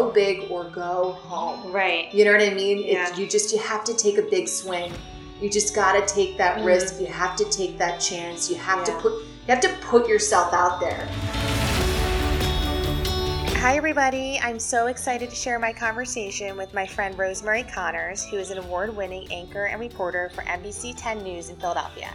[0.00, 1.72] go big or go home.
[1.72, 2.12] Right.
[2.12, 2.84] You know what I mean?
[2.86, 3.08] Yeah.
[3.08, 4.92] It's, you just you have to take a big swing.
[5.40, 6.66] You just got to take that Mhm.
[6.66, 7.00] risk.
[7.00, 8.50] You have to take that chance.
[8.50, 11.08] You have to put you have to put yourself out there.
[13.56, 14.38] Hi, everybody.
[14.42, 18.58] I'm so excited to share my conversation with my friend Rosemary Connors, who is an
[18.58, 22.10] award winning anchor and reporter for NBC 10 News in Philadelphia.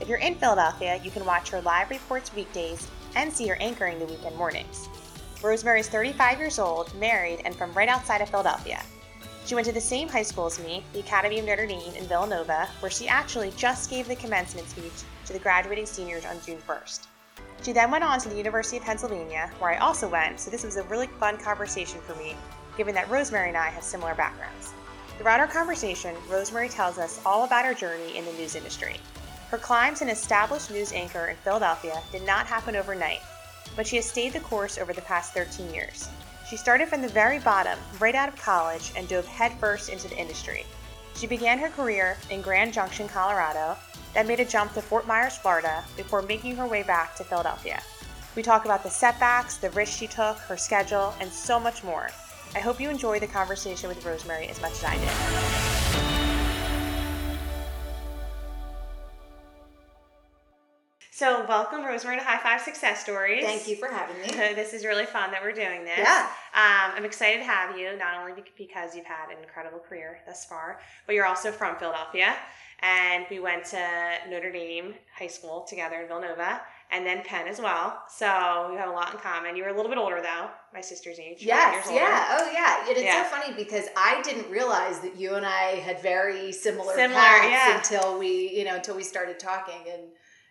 [0.00, 3.98] If you're in Philadelphia, you can watch her live reports weekdays and see her anchoring
[4.00, 4.88] the weekend mornings.
[5.42, 8.80] Rosemary is 35 years old, married, and from right outside of Philadelphia.
[9.44, 12.04] She went to the same high school as me, the Academy of Notre Dame in
[12.04, 14.92] Villanova, where she actually just gave the commencement speech
[15.26, 17.08] to the graduating seniors on June 1st.
[17.64, 20.62] She then went on to the University of Pennsylvania, where I also went, so this
[20.62, 22.36] was a really fun conversation for me,
[22.76, 24.72] given that Rosemary and I have similar backgrounds.
[25.18, 28.96] Throughout our conversation, Rosemary tells us all about her journey in the news industry.
[29.50, 33.20] Her climb to an established news anchor in Philadelphia did not happen overnight,
[33.76, 36.08] but she has stayed the course over the past 13 years.
[36.48, 40.18] She started from the very bottom, right out of college, and dove headfirst into the
[40.18, 40.66] industry.
[41.14, 43.76] She began her career in Grand Junction, Colorado,
[44.14, 47.82] then made a jump to Fort Myers, Florida, before making her way back to Philadelphia.
[48.34, 52.08] We talk about the setbacks, the risks she took, her schedule, and so much more.
[52.54, 56.21] I hope you enjoy the conversation with Rosemary as much as I did.
[61.22, 63.44] So, welcome, Rosemary, to High Five Success Stories.
[63.44, 64.26] Thank you for having me.
[64.56, 65.98] this is really fun that we're doing this.
[65.98, 66.26] Yeah.
[66.52, 70.44] Um, I'm excited to have you, not only because you've had an incredible career thus
[70.44, 72.34] far, but you're also from Philadelphia.
[72.80, 73.78] And we went to
[74.30, 76.60] Notre Dame High School together in Villanova,
[76.90, 78.02] and then Penn as well.
[78.08, 79.54] So we have a lot in common.
[79.54, 81.36] You were a little bit older, though, my sister's age.
[81.44, 82.00] Yes, years older.
[82.00, 82.26] yeah.
[82.30, 82.80] Oh, yeah.
[82.88, 83.22] And it's Yeah.
[83.22, 87.48] so funny because I didn't realize that you and I had very similar, Similar, paths
[87.48, 87.76] yeah.
[87.76, 89.84] until we, you know, until we started talking.
[89.88, 90.02] And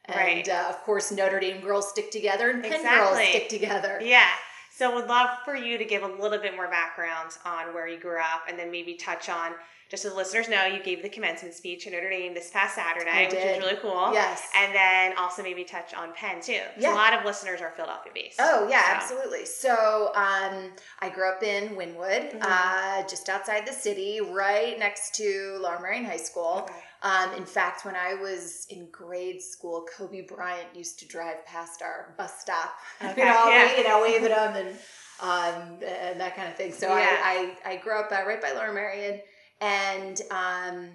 [0.05, 0.49] and Right.
[0.49, 3.17] uh, of course, Notre Dame girls stick together and Penn Exactly.
[3.17, 3.99] girls stick together.
[4.03, 4.27] Yeah.
[4.73, 7.99] So would love for you to give a little bit more background on where you
[7.99, 9.53] grew up and then maybe touch on
[9.89, 12.75] just so the listeners know you gave the commencement speech at Notre Dame this past
[12.75, 14.13] Saturday, which is really cool.
[14.13, 14.49] Yes.
[14.55, 16.61] And then also maybe touch on Penn too.
[16.77, 16.93] Yeah.
[16.93, 18.37] A lot of listeners are Philadelphia based.
[18.39, 19.45] Oh yeah, So- absolutely.
[19.45, 22.41] So um, I grew up in Wynnewood, Mhm.
[22.41, 26.65] uh, just outside the city, right next to Lower Merion High School.
[26.69, 26.79] Okay.
[27.03, 31.81] Um, in fact, when I was in grade school, Kobe Bryant used to drive past
[31.81, 32.73] our bus stop.
[33.03, 33.77] Okay, you know, yeah.
[33.77, 34.77] you know, wave at him and
[35.19, 36.71] um, and that kind of thing.
[36.73, 37.07] So Yeah.
[37.23, 39.19] I, I I grew up uh, right by Lower Merion,
[39.61, 40.89] and um,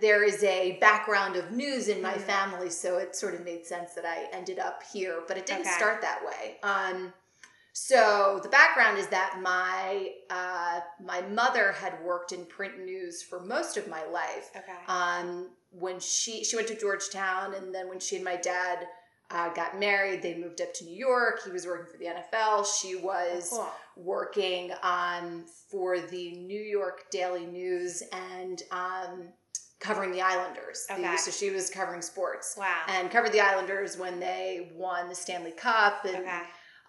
[0.00, 2.20] there is a background of news in my Mhm.
[2.22, 5.22] family, so it sort of made sense that I ended up here.
[5.28, 5.70] But it didn't Okay.
[5.76, 6.58] start that way.
[6.62, 7.12] Um,
[7.76, 13.40] so the background is that my uh, my mother had worked in print news for
[13.40, 14.50] most of my life.
[14.56, 14.72] Okay.
[14.86, 18.86] Um, when she she went to Georgetown, and then when she and my dad
[19.32, 21.40] uh, got married, they moved up to New York.
[21.44, 22.64] He was working for the NFL.
[22.80, 23.66] She was cool.
[23.96, 29.30] working um, for the New York Daily News and um,
[29.80, 30.84] covering the Islanders.
[30.88, 31.16] The- Okay.
[31.16, 32.82] so she was covering sports Wow.
[32.86, 36.04] and covered the Islanders when they won the Stanley Cup.
[36.04, 36.42] And okay.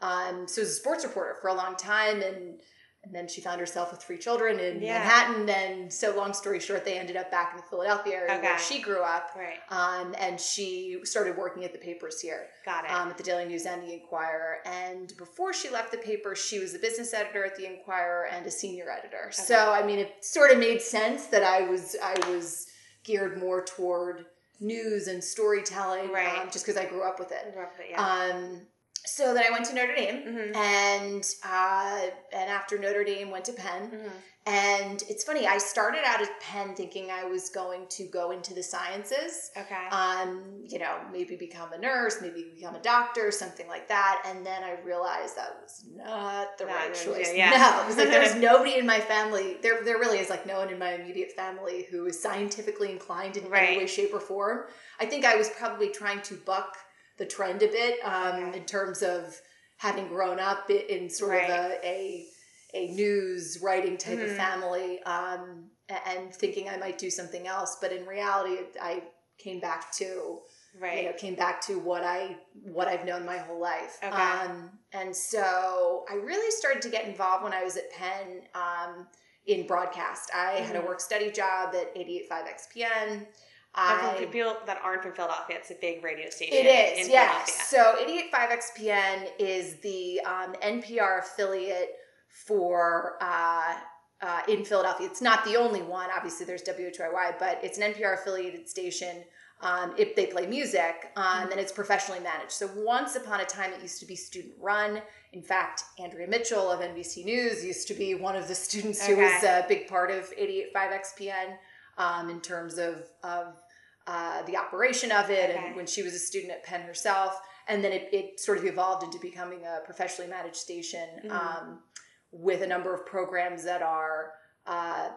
[0.06, 2.60] Um, so she was a sports reporter for a long time, and
[3.04, 4.98] and then she found herself with three children in Yeah.
[4.98, 5.48] Manhattan.
[5.48, 8.82] And so, long story short, they ended up back in the Philadelphia area where she
[8.82, 9.30] grew up.
[9.36, 9.60] Right.
[9.70, 12.90] Um, and she started working at the papers here, Got it.
[12.90, 14.58] um, at the Daily News and the Inquirer.
[14.66, 18.44] And before she left the paper, she was a business editor at the Inquirer and
[18.48, 19.30] a senior editor.
[19.32, 22.66] So, I mean, it sort of made sense that I was I was
[23.04, 24.26] geared more toward
[24.60, 26.40] news and storytelling, Right.
[26.40, 27.54] um, just because I grew up with it.
[27.56, 28.02] Roughly, yeah.
[28.04, 28.62] Um,
[29.06, 30.56] so then I went to Notre Dame, Mhm.
[30.56, 32.02] and uh,
[32.34, 33.92] and after Notre Dame, went to Penn.
[33.92, 34.12] Mhm.
[34.48, 38.54] And it's funny, I started out at Penn thinking I was going to go into
[38.54, 39.50] the sciences.
[39.58, 39.88] Okay.
[39.90, 44.22] Um, you know, maybe become a nurse, maybe become a doctor, something like that.
[44.28, 47.34] And then I realized that was not the Not right choice.
[47.34, 47.50] yeah.
[47.58, 49.58] No, it was like there's nobody in my family.
[49.64, 53.38] There, there really is like no one in my immediate family who is scientifically inclined
[53.38, 53.70] in Right.
[53.70, 54.66] any way, shape, or form.
[55.00, 56.78] I think I was probably trying to buck
[57.18, 58.58] the trend a bit um, Okay.
[58.60, 59.40] in terms of
[59.78, 61.50] having grown up in sort Right.
[61.50, 62.26] of a, a
[62.74, 64.36] a news writing type of Mhm.
[64.36, 67.78] family um, and thinking I might do something else.
[67.80, 69.04] But in reality, I
[69.38, 70.42] came back to
[70.80, 70.98] right.
[71.04, 73.98] you know came back to what I what I've known my whole life.
[74.04, 74.12] Okay.
[74.14, 79.08] Um, and so I really started to get involved when I was at Penn um,
[79.46, 80.32] in broadcast.
[80.34, 80.88] I had a Mhm.
[80.88, 83.26] work study job at 88.5 XPN.
[83.76, 86.56] I, for people that aren't from Philadelphia, it's a big radio station.
[86.56, 86.66] it
[87.00, 87.70] is, in yes.
[87.70, 88.30] Philadelphia.
[88.32, 91.92] So 88.5 XPN is the um, NPR affiliate
[92.30, 93.76] for uh,
[94.22, 95.08] uh, in Philadelphia.
[95.08, 96.10] It's not the only one.
[96.16, 99.24] Obviously, there's WHYY, but it's an NPR affiliated station.
[99.62, 101.52] Um, if they play music, um, Mhm.
[101.52, 102.52] and it's professionally managed.
[102.52, 105.02] So once upon a time, it used to be student run.
[105.32, 109.18] in fact, Andrea Mitchell of NBC News used to be one of the students who
[109.18, 111.58] was a big part of 88.5 XPN
[111.98, 113.62] um, in terms of, of
[114.08, 115.66] uh, the operation of it Okay.
[115.68, 117.40] and when she was a student at Penn herself.
[117.68, 121.32] And then it, it sort of evolved into becoming a professionally managed station Mhm.
[121.32, 121.84] um,
[122.32, 124.34] with a number of programs that are
[124.68, 125.10] uh,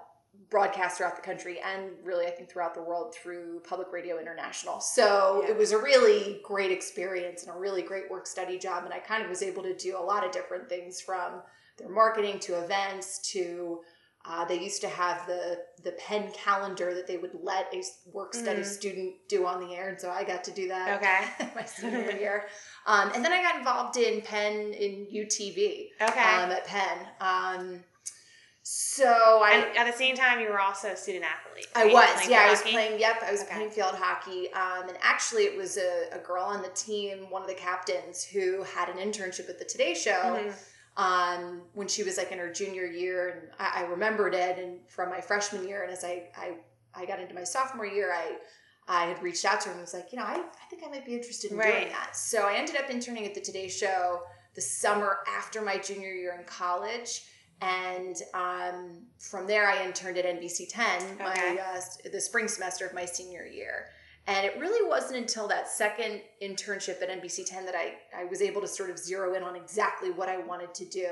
[0.50, 4.80] broadcast throughout the country and really, I think, throughout the world through Public Radio International.
[4.80, 5.50] So Yeah.
[5.50, 8.84] it was a really great experience and a really great work study job.
[8.84, 11.42] And I kind of was able to do a lot of different things from
[11.76, 13.82] their marketing to events to
[14.28, 17.82] uh, they used to have the the Penn calendar that they would let a
[18.12, 18.64] work study Mhm.
[18.66, 21.50] student do on the air, and so I got to do that Okay.
[21.54, 22.46] my senior year.
[22.86, 26.20] Um, and then I got involved in Penn in UTV Okay.
[26.20, 26.98] um, at Penn.
[27.20, 27.84] Um,
[28.62, 31.68] so I and at the same time, you were also a student athlete.
[31.74, 32.72] I was, yeah, I was hockey?
[32.72, 33.00] playing.
[33.00, 33.54] Yep, I was Okay.
[33.54, 34.52] playing field hockey.
[34.52, 38.24] Um, and actually, it was a, a girl on the team, one of the captains,
[38.24, 40.54] who had an internship at the Today Show Mhm.
[40.98, 44.80] Um, when she was like in her junior year, and I, I remembered it, and
[44.88, 46.54] from my freshman year, and as I, I
[46.94, 48.36] I got into my sophomore year, I
[48.88, 50.88] I had reached out to her and was like, you know, I, I think I
[50.90, 51.72] might be interested in Right.
[51.72, 52.16] doing that.
[52.16, 54.22] So I ended up interning at the Today Show
[54.54, 57.22] the summer after my junior year in college.
[57.60, 61.80] And um, from there, I interned at NBC 10 my uh,
[62.10, 63.86] the spring semester of my senior year.
[64.28, 68.42] And it really wasn't until that second internship at NBC 10 that I, I was
[68.42, 71.08] able to sort of zero in on exactly what I wanted to do.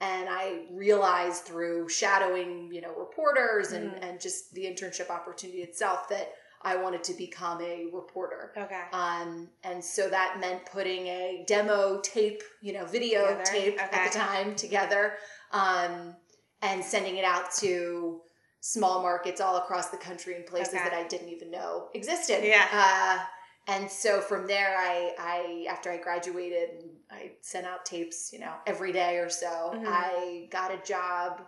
[0.00, 4.08] And I realized through shadowing, you know, reporters and, Mhm.
[4.08, 8.52] and just the internship opportunity itself that I wanted to become a reporter.
[8.56, 8.82] Okay.
[8.92, 13.82] Um, and so that meant putting a demo tape, you know, video Together, tape okay.
[13.82, 15.18] at the time together,
[15.50, 16.14] um,
[16.62, 18.22] and sending it out to
[18.66, 20.84] small markets all across the country in places Okay.
[20.84, 22.42] that I didn't even know existed.
[22.42, 22.66] Yeah.
[22.72, 23.22] Uh,
[23.66, 28.38] and so from there, I, I after I graduated, and I sent out tapes, you
[28.38, 29.72] know, every day or so.
[29.74, 29.84] Mhm.
[29.86, 31.42] I got a job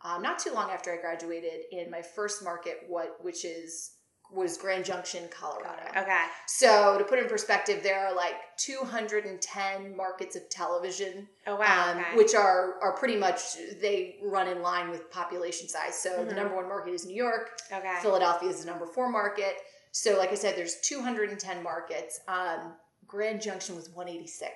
[0.00, 3.92] um, not too long after I graduated in my first market, what which is
[4.32, 5.82] was Grand Junction, Colorado.
[5.96, 6.24] Okay.
[6.46, 11.90] So to put it in perspective, there are like 210 markets of television, Oh wow.
[11.92, 12.16] um, okay.
[12.16, 13.40] which are are pretty much
[13.80, 15.98] they run in line with population size.
[15.98, 16.36] So the Mhm.
[16.36, 17.58] number one market is New York.
[17.72, 17.98] okay.
[18.00, 19.56] Philadelphia is the number four market.
[19.92, 22.20] So like I said, there's 210 markets.
[22.28, 22.74] Um,
[23.06, 24.50] Grand Junction was 186.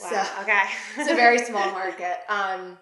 [0.00, 0.08] Wow.
[0.10, 0.62] So okay.
[0.98, 2.18] it's a very small market.
[2.28, 2.78] Um,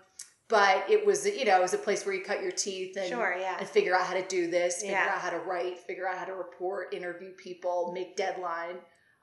[0.50, 3.08] but it was you know it was a place where you cut your teeth and
[3.08, 3.36] sure.
[3.38, 3.56] Yeah.
[3.58, 5.12] and figure out how to do this, figure Yeah.
[5.14, 8.76] out how to write, figure out how to report, interview people, make deadline.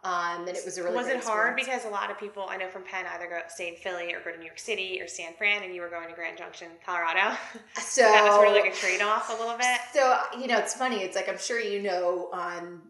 [0.03, 2.55] Um, and it was a really was it hard because a lot of people I
[2.55, 5.07] know from Penn either go stay in Philly or go to New York City or
[5.07, 7.35] San Fran, and you were going to Grand Junction, Colorado.
[7.81, 9.79] so that was sort of like a trade off a little bit.
[9.93, 10.97] So you know, it's funny.
[10.97, 12.83] It's like I'm sure you know um,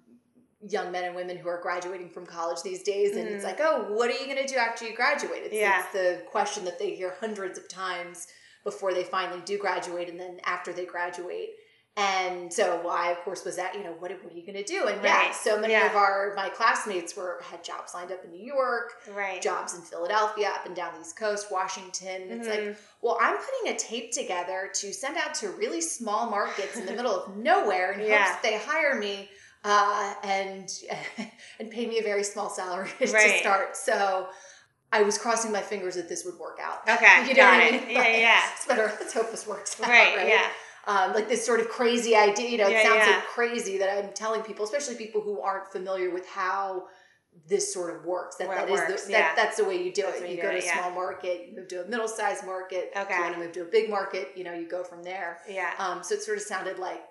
[0.69, 3.47] young men and women who are graduating from college these days, and it's Mhm.
[3.47, 5.43] like, oh, what are you going to do after you graduate?
[5.43, 5.81] It's, Yeah.
[5.83, 8.27] it's the question that they hear hundreds of times
[8.63, 11.51] before they finally do graduate, and then after they graduate.
[11.99, 14.53] And so, well, I of course was at, you know, what, what are you going
[14.53, 14.85] to do?
[14.85, 15.33] And yeah, Right.
[15.35, 15.87] so many Yeah.
[15.89, 19.41] of our my classmates were had jobs lined up in New York, Right.
[19.41, 22.29] jobs in Philadelphia, up and down the East Coast, Washington.
[22.39, 22.77] It's like, Mhm.
[23.01, 26.93] well, I'm putting a tape together to send out to really small markets in the
[26.93, 28.17] middle of nowhere in Yeah.
[28.25, 29.31] hopes that they hire me
[29.63, 30.69] uh, and
[31.59, 33.75] and pay me a very small salary to start.
[33.75, 34.27] So
[34.91, 36.87] I was crossing my fingers that this would work out.
[36.87, 37.21] Okay.
[37.27, 37.89] You know got what I mean?
[37.89, 37.97] Yeah.
[37.99, 38.41] Like, Yeah.
[38.55, 38.85] It's better.
[38.99, 39.89] Let's hope this works out.
[39.89, 40.15] Right.
[40.17, 40.27] Right.
[40.29, 40.47] Yeah.
[40.87, 42.49] Um, like this sort of crazy idea.
[42.49, 43.21] You know, Yeah, it sounds yeah.
[43.21, 46.83] so crazy that I'm telling people, especially people who aren't familiar with how
[47.45, 48.37] this sort of works.
[48.37, 49.35] That Well, that it is works, the, yeah.
[49.35, 50.29] that's the way you do That's it.
[50.29, 52.91] You you go to a small market, you move to a middle sized market.
[52.95, 53.15] If Okay.
[53.15, 55.39] you want to move to a big market, you know, you go from there.
[55.49, 55.73] Yeah.
[55.77, 57.01] Um, so it sort of sounded like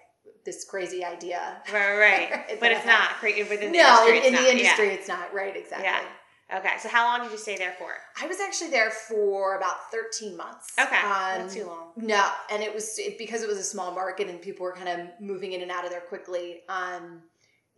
[0.47, 1.61] this crazy idea.
[1.71, 1.99] Right.
[1.99, 2.59] Right.
[2.61, 3.43] But it's not crazy.
[3.43, 4.19] within the no, industry.
[4.19, 4.43] in, in not.
[4.43, 5.55] the industry, it's not right.
[5.55, 5.85] Exactly.
[5.85, 6.00] Yeah.
[6.00, 6.59] Yeah.
[6.59, 6.79] Okay.
[6.79, 7.93] So how long did you stay there for?
[8.23, 10.73] I was actually there for about 13 months.
[10.81, 10.97] Okay.
[10.97, 11.88] Um, Not too long.
[11.97, 14.88] No, and it was it, because it was a small market and people were kind
[14.88, 16.62] of moving in and out of there quickly.
[16.69, 17.23] Um,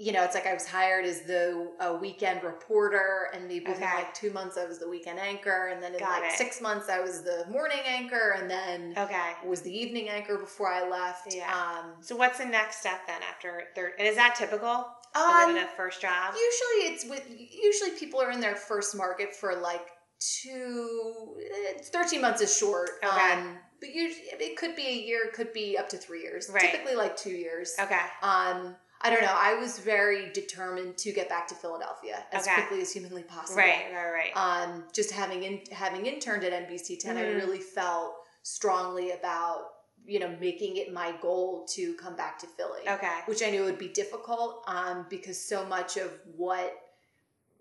[0.01, 3.83] you know, it's like I was hired as the a weekend reporter, and maybe within
[3.83, 3.95] Okay.
[3.97, 6.39] like two months I was the weekend anchor, and then in Got like it.
[6.39, 9.33] six months I was the morning anchor, and then Okay.
[9.45, 11.35] was the evening anchor before I left.
[11.35, 11.53] Yeah.
[11.53, 13.95] Um, So what's the next step then after third?
[13.99, 14.87] And is that typical
[15.17, 16.33] um, a first job?
[16.35, 19.87] usually it's with usually people are in their first market for like
[20.21, 21.37] two
[21.77, 23.33] eh, 13 months is short Okay.
[23.35, 26.51] um but usually it could be a year it could be up to three years
[26.53, 26.71] Right.
[26.73, 28.01] typically like two years Okay.
[28.23, 32.55] um i don't know i was very determined to get back to philadelphia as Okay.
[32.55, 33.85] quickly as humanly possible Right.
[33.95, 34.33] Right.
[34.35, 34.37] Right.
[34.37, 37.37] um just having in having interned at nbc 10 i Mhm.
[37.37, 39.65] really felt strongly about
[40.07, 43.19] you know making it my goal to come back to philly okay.
[43.27, 46.73] which I knew would be difficult um, because so much of what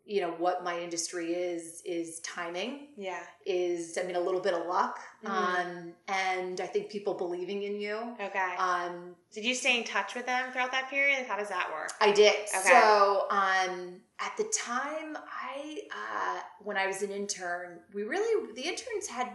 [0.07, 3.19] you know what my industry is is timing Yeah.
[3.45, 5.29] is i mean a little bit of luck Mhm.
[5.29, 8.55] um and i think people believing in you Okay.
[8.57, 11.27] um Did you stay in touch with them throughout that period?
[11.27, 11.91] How does that work?
[11.99, 12.33] I did.
[12.33, 12.69] Okay.
[12.71, 15.17] So, um, at the time,
[15.49, 19.29] I uh, when I was an intern, we really the interns had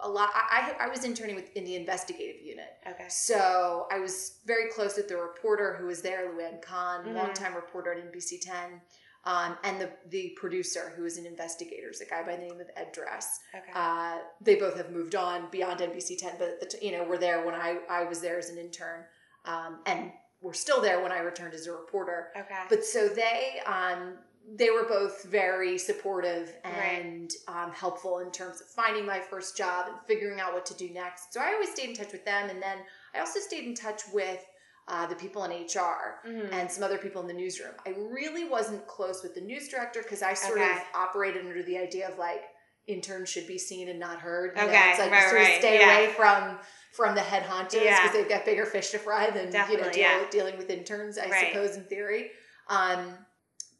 [0.00, 0.30] a lot.
[0.34, 3.08] I I, I was interning with in the investigative unit, Okay.
[3.08, 7.14] so I was very close with the reporter who was there, Lu Ann Cahn, Mhm.
[7.14, 8.80] longtime reporter at NBC Ten.
[9.24, 12.60] Um, and the the producer who is an investigator, is a guy by the name
[12.60, 13.38] of Ed Dress.
[13.54, 13.70] Okay.
[13.74, 17.18] Uh, they both have moved on beyond NBC Ten, but the t- you know were
[17.18, 19.04] there when I I was there as an intern,
[19.44, 20.10] um, and
[20.40, 22.30] were still there when I returned as a reporter.
[22.36, 22.62] okay.
[22.68, 24.14] But so they um,
[24.56, 26.74] they were both very supportive Right.
[27.04, 30.74] and um, helpful in terms of finding my first job and figuring out what to
[30.74, 31.32] do next.
[31.32, 32.78] So I always stayed in touch with them, and then
[33.14, 34.44] I also stayed in touch with
[34.88, 36.52] uh, the people in HR Mhm.
[36.52, 37.74] and some other people in the newsroom.
[37.86, 40.72] I really wasn't close with the news director because I sort Okay.
[40.72, 42.42] of operated under the idea of like
[42.88, 44.56] interns should be seen and not heard.
[44.56, 45.84] You know, Okay, it's like right, you sort of stay yeah.
[45.98, 46.58] away from
[46.92, 48.10] from the head honchos because Yeah.
[48.12, 50.24] they've got bigger fish to fry than you know deal, yeah.
[50.30, 51.16] dealing with interns.
[51.16, 51.52] I Right.
[51.52, 52.32] suppose in theory.
[52.68, 53.24] Um,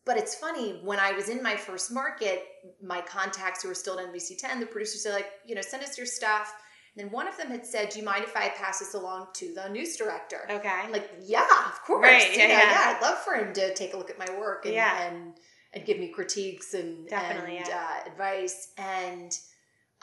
[0.05, 2.45] but it's funny when I was in my first market,
[2.81, 5.83] my contacts who were still at NBC 10, the producers said like, you know, send
[5.83, 6.55] us your stuff.
[6.95, 9.29] And then one of them had said, "Do you mind if I pass this along
[9.35, 10.69] to the news director?" Okay.
[10.69, 12.03] I'm like, yeah, of course.
[12.03, 12.95] Right, You yeah, know, yeah.
[12.97, 15.03] I'd love for him to take a look at my work and Yeah.
[15.09, 15.33] and,
[15.73, 17.87] and give me critiques and, Definitely, and yeah.
[18.05, 18.73] uh, advice.
[18.77, 19.33] And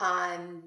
[0.00, 0.62] um,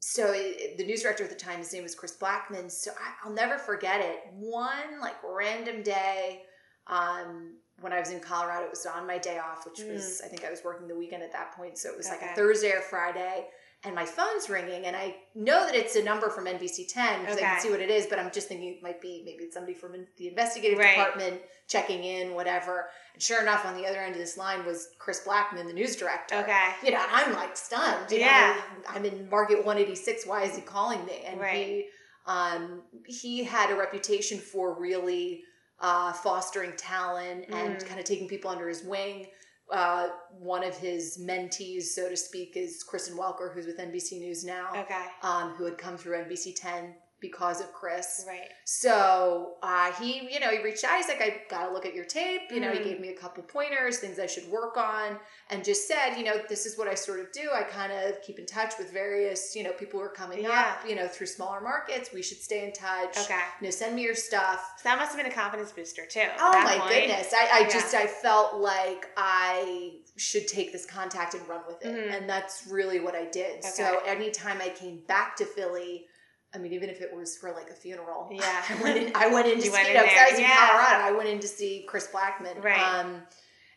[0.00, 2.70] so it, the news director at the time, his name was Chris Blackman.
[2.70, 4.20] So I, I'll never forget it.
[4.32, 6.42] One like random day,
[6.86, 10.28] um, when I was in Colorado, it was on my day off, which was I
[10.28, 11.76] think I was working the weekend at that point.
[11.78, 12.32] So it was like Mm.
[12.32, 13.46] A Thursday or Friday.
[13.84, 17.36] And my phone's ringing, and I know that it's a number from NBC 10 because
[17.36, 19.54] I can see what it is, but I'm just thinking it might be maybe it's
[19.54, 20.96] somebody from the investigative Right.
[20.96, 22.90] department checking in, whatever.
[23.14, 25.94] And sure enough, on the other end of this line was Chris Blackman, the news
[25.94, 26.34] director.
[26.34, 26.70] Okay.
[26.82, 28.10] You know, and I'm like stunned.
[28.10, 28.56] You Yeah.
[28.56, 30.26] know, I'm in Market 186.
[30.26, 31.22] Why is he calling me?
[31.24, 31.54] And Right.
[31.66, 31.88] he,
[32.26, 35.44] um, he had a reputation for really
[35.80, 37.86] uh, fostering talent and Mm.
[37.86, 39.28] kind of taking people under his wing.
[39.70, 40.08] Uh,
[40.38, 44.68] one of his mentees, so to speak, is Kristen Welker, who's with NBC News now,
[44.74, 45.04] Okay.
[45.22, 48.24] um, who had come through NBC 10 because of Chris.
[48.26, 48.48] Right.
[48.64, 50.96] So uh, he, you know, he reached out.
[50.98, 52.42] He's like, I got to look at your tape.
[52.50, 52.78] You know, Mhm.
[52.78, 55.18] he gave me a couple pointers, things I should work on,
[55.50, 57.50] and just said, you know, this is what I sort of do.
[57.52, 60.76] I kind of keep in touch with various, you know, people who are coming Yeah.
[60.80, 62.10] up, you know, through smaller markets.
[62.12, 63.16] We should stay in touch.
[63.16, 63.40] Okay.
[63.60, 64.74] You know, send me your stuff.
[64.78, 66.28] So that must have been a confidence booster too.
[66.38, 66.90] Oh my point.
[66.90, 67.32] goodness.
[67.32, 67.68] I, I Yeah.
[67.68, 71.94] just, I felt like I should take this contact and run with it.
[71.94, 72.12] Mhm.
[72.16, 73.64] And that's really what I did.
[73.64, 76.07] So anytime I came back to Philly,
[76.54, 78.62] I mean, even if it was for like a funeral, Yeah.
[78.68, 79.12] I went in.
[79.14, 79.70] I went in to see.
[79.70, 80.44] went You in know, I was in.
[80.46, 81.04] Colorado.
[81.04, 82.80] I went in to see Chris Blackman, Right.
[82.80, 83.22] Um,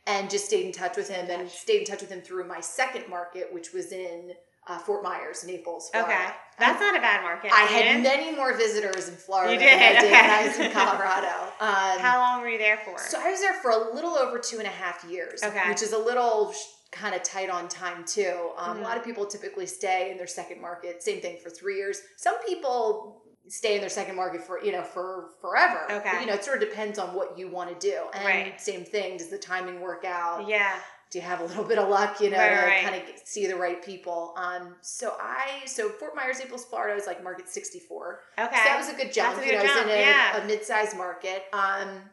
[0.08, 2.60] and just stayed in touch with him, and stayed in touch with him through my
[2.60, 4.32] second market, which was in
[4.68, 6.12] uh, Fort Myers, Naples, Florida.
[6.14, 6.28] Okay.
[6.58, 7.52] That's not a bad market.
[7.54, 8.04] I had in.
[8.04, 11.28] many more visitors in Florida You than I did, did when I was in Colorado.
[11.60, 12.98] Um, How long were you there for?
[13.00, 15.68] so I was there for a little over two and a half years, Okay.
[15.70, 16.54] which is a little
[16.92, 18.52] kind of tight on time too.
[18.58, 18.82] Um, Mhm.
[18.82, 21.02] A lot of people typically stay in their second market.
[21.02, 22.02] Same thing for three years.
[22.18, 25.88] Some people stay in their second market for you know for forever.
[25.92, 26.20] Okay.
[26.22, 27.98] You know, it sort of depends on what you want to do.
[28.14, 28.62] And Right.
[28.62, 29.18] same thing.
[29.18, 30.48] Does the timing work out?
[30.48, 30.80] yeah.
[31.10, 32.22] Do you have a little bit of luck?
[32.22, 32.84] You know, Right, to right.
[32.86, 34.34] kind of see the right people.
[34.38, 34.78] Um.
[34.82, 38.22] So I so Fort Myers, Naples, Florida is like market sixty four.
[38.40, 38.56] Okay.
[38.56, 39.38] So that was a good jump.
[39.42, 40.38] A you know, good I was in a, yeah.
[40.38, 41.44] a mid-sized market.
[41.52, 42.10] Um,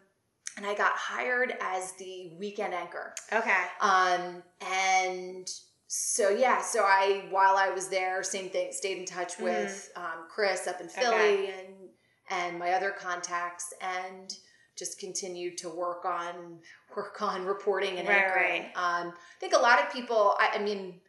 [0.58, 3.14] and I got hired as the weekend anchor.
[3.32, 3.62] okay.
[3.80, 5.48] Um, and
[5.86, 10.26] so yeah, so I while I was there, same thing, stayed in touch with um,
[10.28, 11.42] Chris up in Philly Mm-hmm.
[11.44, 11.54] Okay.
[11.60, 11.74] and
[12.30, 14.34] and my other contacts, and
[14.76, 16.58] just continued to work on
[16.96, 18.62] work on reporting and Right, anchoring.
[18.74, 20.34] Um, I think a lot of people.
[20.38, 21.00] I, I mean,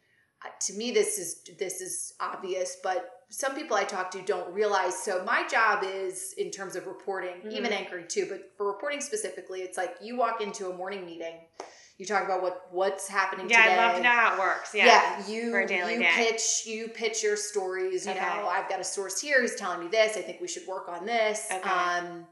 [0.45, 4.51] uh, to me, this is this is obvious, but some people I talk to don't
[4.53, 4.98] realize.
[4.98, 7.77] So my job is in terms of reporting, even Mhm.
[7.79, 11.48] anchoring too, but for reporting specifically, it's like you walk into a morning meeting,
[11.98, 13.59] you talk about what what's happening today.
[13.59, 13.77] Yeah, today.
[13.77, 14.74] I'd love to know how it works.
[14.74, 14.86] Yeah.
[14.86, 16.12] Yeah, you for daily you day.
[16.15, 18.05] pitch you pitch your stories.
[18.05, 18.19] You Okay.
[18.21, 20.17] know, I've got a source here who's telling me this.
[20.17, 21.48] I think we should work on this.
[21.51, 21.69] Okay.
[21.69, 22.27] Um,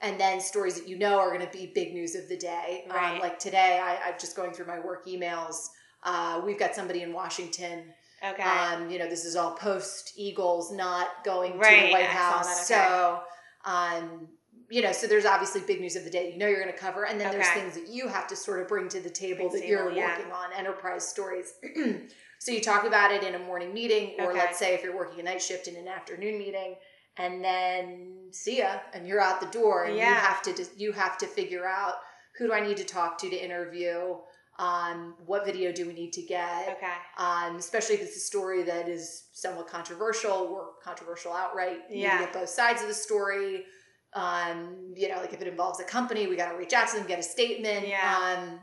[0.00, 2.84] and then stories that you know are going to be big news of the day.
[2.88, 3.20] Um, Right.
[3.20, 5.68] like today, I, I'm just going through my work emails.
[6.04, 7.92] Uh, we've got somebody in Washington.
[8.24, 8.42] Okay.
[8.42, 12.70] Um, you know, this is all post Eagles not going to the White I House.
[12.70, 12.80] okay.
[12.80, 13.20] So,
[13.64, 14.28] um,
[14.70, 16.30] you know, so there's obviously big news of the day.
[16.32, 18.60] You know, you're going to cover, and then there's things that you have to sort
[18.60, 20.16] of bring to the table Bring that you're yeah.
[20.18, 21.54] working on, enterprise stories.
[22.38, 24.38] so you talk about it in a morning meeting, or Okay.
[24.38, 26.74] let's say if you're working a night shift in an afternoon meeting,
[27.16, 31.16] and then see ya, and you're out the door, and you have to you have
[31.18, 31.94] to figure out
[32.36, 34.16] who do I need to talk to to interview.
[34.58, 36.68] Um, what video do we need to get?
[36.76, 36.92] Okay.
[37.16, 41.78] Um, especially if it's a story that is somewhat controversial or controversial outright.
[41.90, 42.18] You Yeah.
[42.20, 43.66] get both sides of the story.
[44.14, 46.96] Um, you know, like if it involves a company, we got to reach out to
[46.96, 47.86] them, get a statement.
[47.86, 48.18] Yeah.
[48.18, 48.60] Um,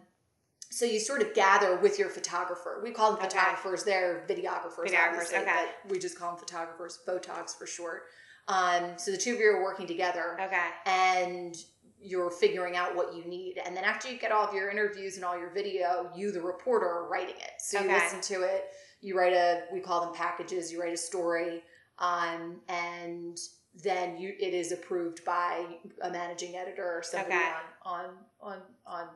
[0.71, 2.81] so you sort of gather with your photographer.
[2.83, 3.29] We call them Okay.
[3.29, 5.45] photographers; they're videographers, Videographers, okay.
[5.83, 8.07] but we just call them photographers, photogs for short.
[8.49, 10.69] Um, so the two of you are working together, Okay.
[10.85, 11.55] and
[12.01, 13.59] you're figuring out what you need.
[13.65, 16.41] And then after you get all of your interviews and all your video, you, the
[16.41, 17.53] reporter, are writing it.
[17.59, 18.65] So you listen to it.
[19.01, 20.71] You write a, we call them packages.
[20.71, 21.63] You write a story,
[21.99, 23.37] um, and
[23.83, 25.65] then you it is approved by
[26.01, 27.43] a managing editor or somebody Okay.
[27.85, 28.09] on on
[28.41, 29.07] on on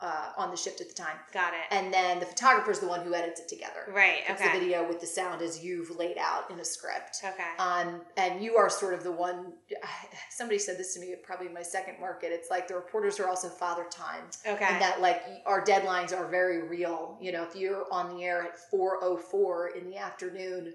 [0.00, 1.16] uh, on the shift at the time.
[1.32, 1.60] Got it.
[1.72, 3.92] And then the photographer is the one who edits it together.
[3.92, 4.20] Right.
[4.28, 4.52] It's Okay.
[4.52, 7.16] the video with the sound as you've laid out in a script.
[7.24, 7.42] Okay.
[7.58, 9.54] Um, and you are sort of the one.
[10.30, 12.30] Somebody said this to me, probably my second market.
[12.32, 14.64] It's like the reporters are also father time, Okay.
[14.68, 17.18] and that like our deadlines are very real.
[17.20, 20.74] You know, if you're on the air at four oh four in the afternoon,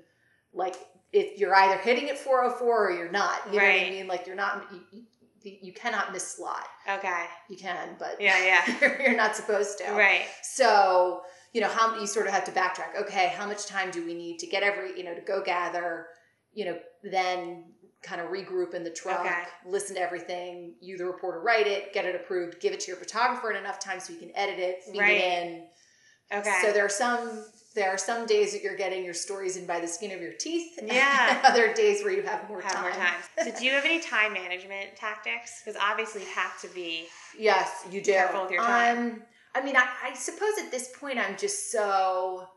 [0.54, 0.76] like
[1.14, 3.40] if you're either hitting at four oh four or you're not.
[3.46, 3.88] You know what Right.
[3.88, 4.08] I mean?
[4.08, 4.66] Like you're not.
[4.92, 5.04] You,
[5.44, 6.66] you, cannot miss slot.
[6.90, 7.26] okay.
[7.50, 8.44] You can, but Yeah.
[8.44, 8.78] Yeah.
[8.82, 9.92] you're, you're not supposed to.
[9.92, 10.26] Right.
[10.42, 11.22] So,
[11.54, 13.00] you know, how you sort of have to backtrack.
[13.04, 16.08] Okay, how much time do we need to get every, you know, to go gather,
[16.54, 17.66] you know, then
[18.02, 19.44] kind of regroup in the truck, Okay.
[19.66, 22.98] listen to everything, you the reporter write it, get it approved, give it to your
[22.98, 25.18] photographer in enough time so you can edit it, feed Right.
[25.18, 25.68] it in.
[26.40, 26.60] Okay.
[26.62, 29.80] So there are some there are some days that you're getting your stories in by
[29.80, 30.80] the skin of your teeth.
[30.84, 31.38] Yeah.
[31.38, 32.82] and other days where you have more have time.
[32.84, 33.14] more time.
[33.44, 35.62] So, do you have any time management tactics?
[35.64, 37.06] Because obviously, you have to be.
[37.38, 38.14] Yes, you do.
[38.14, 38.98] Careful with your time.
[38.98, 39.22] Um,
[39.56, 42.48] I mean, I, I suppose at this point I'm just so,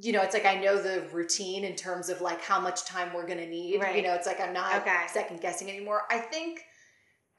[0.00, 3.12] you know, it's like I know the routine in terms of like how much time
[3.12, 3.72] we're gonna need.
[3.72, 4.96] You know, it's like I'm not Okay.
[5.08, 6.02] second guessing anymore.
[6.10, 6.62] I think,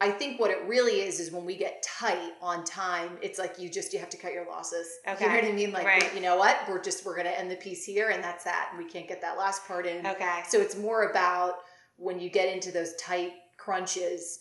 [0.02, 3.60] I think what it really is is when we get tight on time, it's like
[3.60, 4.88] you just you have to cut your losses.
[5.08, 5.24] Okay.
[5.24, 5.72] You know what I mean?
[5.72, 6.16] Like, Right.
[6.16, 6.58] you know what?
[6.68, 8.74] We're just we're gonna end the piece here, and that's that.
[8.80, 10.06] We can't get that last part in.
[10.06, 10.42] Okay.
[10.50, 11.58] So it's more about
[11.98, 14.40] when you get into those tight crunches,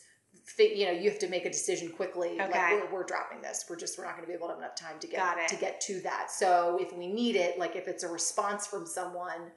[0.58, 2.38] you know, you have to make a decision quickly.
[2.38, 2.80] Like Okay.
[2.90, 3.66] we're, we're dropping this.
[3.68, 5.56] We're just we're not going to be able to have enough time to get to
[5.56, 6.30] get to that.
[6.30, 9.52] So if we need it, like if it's a response from someone,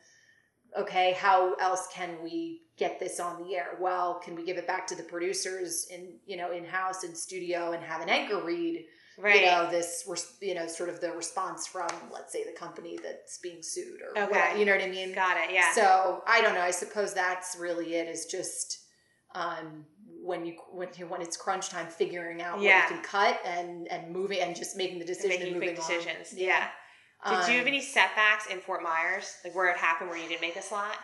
[0.78, 3.78] okay, how else can we get this on the air?
[3.80, 7.16] Well, can we give it back to the producers in you know in house in
[7.16, 8.86] studio and have an anchor read?
[9.16, 9.42] Right.
[9.42, 10.08] You know this,
[10.42, 14.24] you know, sort of the response from, let's say, the company that's being sued, or
[14.24, 14.32] Okay.
[14.32, 15.14] whatever, you know what I mean?
[15.14, 15.54] Got it.
[15.54, 15.72] Yeah.
[15.72, 16.62] So I don't know.
[16.62, 18.08] I suppose that's really it.
[18.08, 18.80] Is just
[19.36, 19.86] um,
[20.24, 22.82] when you when you when it's crunch time, figuring out Yeah.
[22.86, 25.54] what you can cut and and moving and just making the And decision making and
[25.58, 25.88] moving big on.
[25.88, 26.34] decisions.
[26.34, 26.68] Yeah.
[27.26, 30.28] Did you have Um, any setbacks in Fort Myers, like where it happened, where you
[30.28, 30.98] didn't make a slot?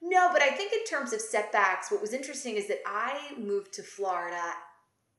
[0.00, 3.72] No, but I think in terms of setbacks, what was interesting is that I moved
[3.74, 4.52] to Florida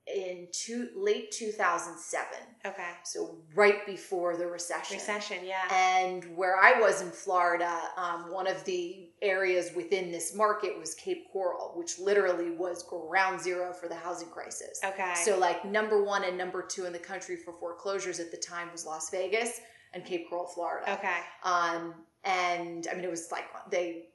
[0.07, 2.27] in two, late 2007.
[2.65, 2.91] Okay.
[3.03, 4.95] So right before the recession.
[4.95, 5.39] Recession.
[5.43, 5.67] Yeah.
[5.73, 10.95] And where I was in Florida, um, one of the areas within this market was
[10.95, 14.79] Cape Coral, which literally was ground zero for the housing crisis.
[14.85, 15.13] Okay.
[15.25, 18.69] So, like, number one and number two in the country for foreclosures at the time
[18.71, 19.59] was Las Vegas
[19.93, 20.93] and Cape Coral, Florida.
[20.93, 21.19] Okay.
[21.43, 24.05] Um, and I mean, it was like they,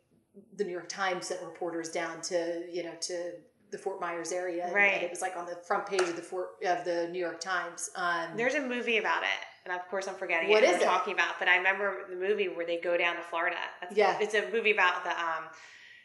[0.57, 3.33] the New York Times sent reporters down to, you know, to
[3.71, 4.65] the Fort Myers area.
[4.67, 4.95] and- Right.
[4.95, 7.41] And it was like on the front page of the Fort, of the New York
[7.41, 7.91] Times.
[7.97, 9.29] Um, There's a movie about it,
[9.65, 10.67] and of course I'm forgetting What it.
[10.67, 10.85] is we're it?
[10.85, 13.57] talking about, but I remember the movie where they go down to Florida.
[13.81, 14.19] That's, Yeah.
[14.21, 15.45] It's a movie about the um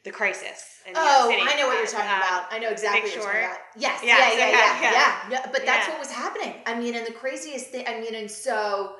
[0.03, 0.79] the crisis.
[0.95, 1.29] Oh.
[1.29, 2.53] I know what you're talking Uh, about.
[2.53, 3.57] I know exactly what you're talking about.
[3.75, 4.91] Yes, Yes, yeah, yeah, yeah, yeah.
[5.29, 6.53] yeah, No, But that's what was happening.
[6.65, 7.85] I mean, and the craziest thing.
[7.85, 8.95] I mean, and so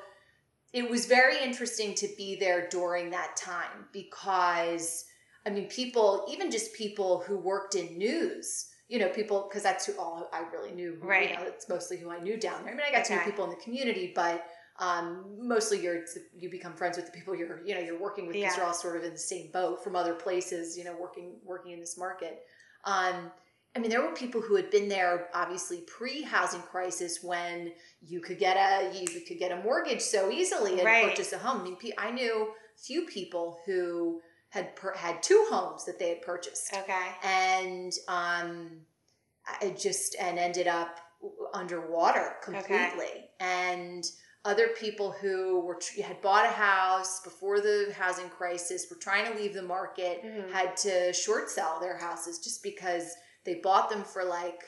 [0.72, 5.04] it was very interesting to be there during that time because
[5.46, 8.66] I mean, people, even just people who worked in news.
[8.88, 10.96] You know, people because that's who all I really knew.
[11.02, 11.30] Right.
[11.30, 12.72] You know, it's mostly who I knew down there.
[12.72, 14.46] I mean, I got to know people in the community, but
[14.78, 16.04] um, mostly you're
[16.34, 18.56] you become friends with the people you're you know you're working with because Yeah.
[18.56, 20.78] you're all sort of in the same boat from other places.
[20.78, 22.44] You know, working working in this market.
[22.84, 23.30] Um,
[23.78, 28.36] I mean, there were people who had been there obviously pre-housing crisis when you could
[28.40, 31.08] get a you could get a mortgage so easily and Right.
[31.08, 31.60] purchase a home.
[31.60, 36.22] I mean, I knew few people who had per- had two homes that they had
[36.22, 37.08] purchased Okay.
[37.22, 38.80] and um,
[39.46, 40.98] I just and ended up
[41.54, 43.30] underwater completely.
[43.38, 44.04] And
[44.44, 49.38] other people who were had bought a house before the housing crisis were trying to
[49.38, 50.50] leave the market Mhm.
[50.50, 53.14] had to short sell their houses just because
[53.48, 54.60] they bought them for like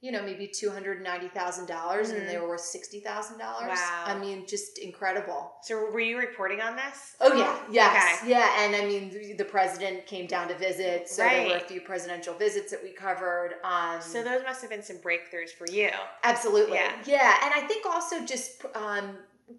[0.00, 2.16] you know maybe two hundred ninety thousand dollars Mhm.
[2.18, 3.78] and they were worth sixty thousand dollars.
[3.78, 4.04] Wow.
[4.06, 5.40] I mean, just incredible.
[5.62, 7.16] So were you reporting on this?
[7.22, 8.30] Oh yeah, yes, Okay.
[8.30, 11.80] yeah, and I mean the, president came down to visit, so there were a few
[11.80, 13.50] presidential visits that we covered.
[13.72, 15.90] Um, So those must have been some breakthroughs for you.
[16.22, 16.92] absolutely, Yeah.
[17.16, 17.38] yeah.
[17.44, 19.06] and I think also just um,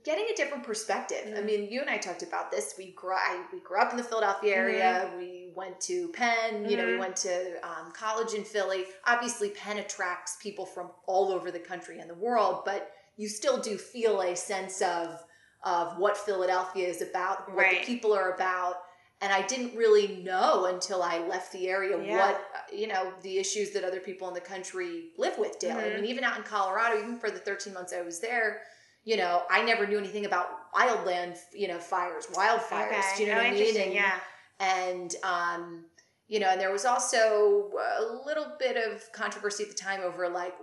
[0.04, 1.26] getting a different perspective.
[1.36, 1.46] I Mhm.
[1.46, 2.76] mean, you and I talked about this.
[2.78, 5.12] We grew I, we grew up in the Philadelphia area.
[5.18, 6.66] We went to Penn.
[6.66, 7.00] You know, we Mhm.
[7.00, 8.88] went to um, college in Philly.
[9.06, 13.58] Obviously, Penn attracts people from all over the country and the world, but you still
[13.58, 15.24] do feel a sense of
[15.64, 17.80] of what Philadelphia is about, what Right.
[17.80, 18.84] the people are about.
[19.22, 22.18] And I didn't really know until I left the area Yeah.
[22.28, 25.86] what uh, you know the issues that other people in the country live with daily.
[25.86, 25.96] I Mhm.
[25.96, 28.64] mean, even out in Colorado, even for the 13 months I was there,
[29.06, 32.88] you know, I never knew anything about wildland, you know, fires, wildfires.
[32.88, 33.02] Okay.
[33.18, 33.82] Do you know oh, what I mean?
[33.82, 34.20] And, yeah.
[34.60, 35.86] and um,
[36.28, 40.28] you know, and there was also a little bit of controversy at the time over
[40.28, 40.56] like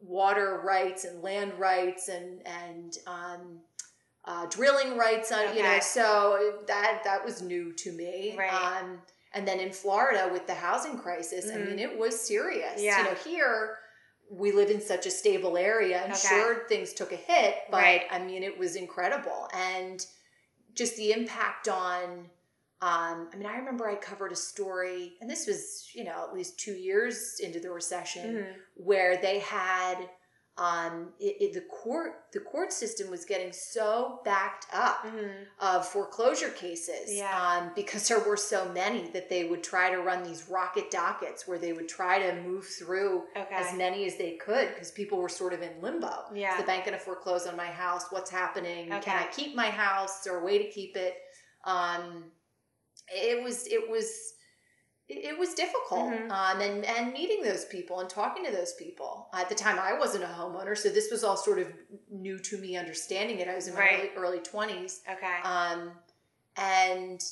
[0.00, 3.58] water rights and land rights and and um,
[4.24, 5.78] uh, drilling rights on you know.
[5.80, 8.36] So that that was new to me.
[8.38, 8.52] Right.
[8.52, 8.98] Um,
[9.34, 11.66] and then in Florida with the housing crisis, I Mhm.
[11.66, 12.80] mean, it was serious.
[12.80, 12.98] Yeah.
[12.98, 13.78] You know, here
[14.30, 16.28] we live in such a stable area, and Okay.
[16.28, 18.02] sure things took a hit, but Right.
[18.10, 20.04] I mean, it was incredible, and
[20.74, 22.30] just the impact on.
[22.80, 26.32] Um, I mean, I remember I covered a story, and this was, you know, at
[26.32, 28.54] least two years into the recession, Mhm.
[28.74, 30.08] where they had
[30.58, 35.46] um, it, it, the court the court system was getting so backed up Mhm.
[35.60, 37.30] of foreclosure cases Yeah.
[37.40, 41.46] um, because there were so many that they would try to run these rocket dockets
[41.46, 43.54] where they would try to move through Okay.
[43.54, 46.24] as many as they could because people were sort of in limbo.
[46.34, 46.52] Yeah.
[46.54, 48.06] Is the bank going to foreclose on my house?
[48.10, 48.92] What's happening?
[48.92, 49.00] Okay.
[49.02, 50.18] Can I keep my house?
[50.18, 51.14] Is there a way to keep it?
[51.64, 52.32] Um,
[53.14, 54.34] it was it was
[55.10, 56.30] it was difficult Mhm.
[56.30, 59.92] um, and and meeting those people and talking to those people at the time i
[59.98, 61.72] wasn't a homeowner so this was all sort of
[62.10, 64.12] new to me understanding it i was in my Right.
[64.16, 65.36] early, early 20s Okay.
[65.44, 65.92] um,
[66.56, 67.22] and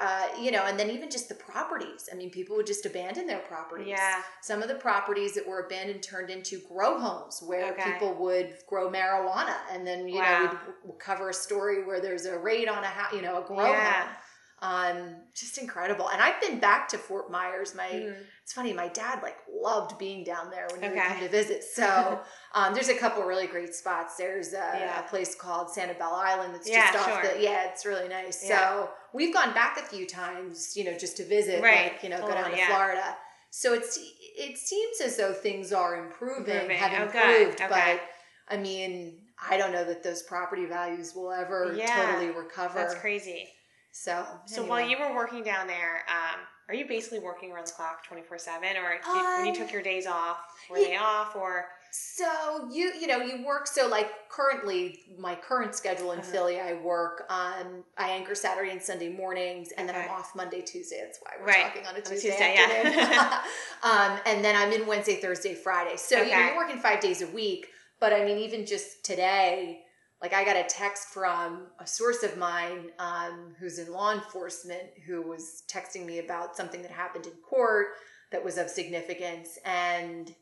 [0.00, 3.26] uh, you know and then even just the properties i mean people would just abandon
[3.26, 4.22] their properties yeah.
[4.40, 7.92] some of the properties that were abandoned turned into grow homes where Okay.
[7.92, 10.58] people would grow marijuana and then you know Wow.
[10.84, 13.46] we'd, we'd cover a story where there's a raid on a house you know a
[13.46, 14.02] grow Yeah.
[14.04, 14.16] home
[14.62, 18.14] um just incredible and i've been back to fort myers my Mhm.
[18.42, 21.08] it's funny my dad like loved being down there when he would Okay.
[21.08, 22.20] come to visit so
[22.54, 25.00] um, there's a couple really great spots there's a, Yeah.
[25.00, 27.32] a place called sanibel island that's Yeah, just off sure.
[27.34, 28.58] the yeah it's really nice Yeah.
[28.58, 31.92] so we've gone back a few times you know just to visit Right.
[31.94, 33.16] like you know go down to florida
[33.50, 33.98] so it's
[34.36, 36.76] it seems as though things are improving, Improving.
[36.78, 37.68] have Oh, improved Okay.
[37.68, 42.94] but i mean i don't know that those property values will ever totally recover That's
[42.94, 43.48] crazy.
[43.92, 47.72] So So while you were working down there, um, are you basically working around the
[47.72, 50.38] clock twenty four seven, or did, when you Um, took your days off,
[50.70, 50.86] were yeah.
[50.88, 56.12] they off, or So you you know you work so like currently my current schedule
[56.12, 56.30] in Uh-huh.
[56.30, 60.60] Philly I work on I anchor Saturday and Sunday mornings and then I'm off Monday
[60.62, 61.64] Tuesday that's why we're Right.
[61.66, 63.42] talking on a On a Tuesday, Tuesday, yeah.
[63.82, 67.22] um, and then I'm in Wednesday Thursday Friday so you know you're working five days
[67.22, 67.66] a week
[67.98, 69.80] but I mean even just today
[70.22, 74.82] like I got a text from a source of mine um, who's in law enforcement
[75.06, 77.88] who was texting me about something that happened in court
[78.32, 80.34] that was of significance and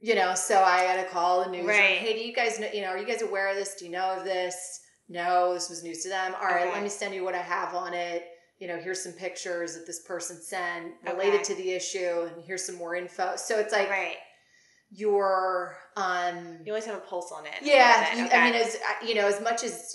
[0.00, 1.98] you know so i got to call the news Right.
[1.98, 3.92] hey do you guys know you know are you guys aware of this do you
[3.92, 6.72] know of this no this was news to them all right Okay.
[6.72, 8.24] let me send you what i have on it
[8.58, 11.44] you know here's some pictures that this person sent related Okay.
[11.44, 14.16] to the issue and here's some more info so it's like right?
[14.94, 17.52] Your um You always have a pulse on it.
[17.62, 18.34] yeah, you, bit.
[18.34, 18.76] I mean, as
[19.06, 19.94] you know, as much as,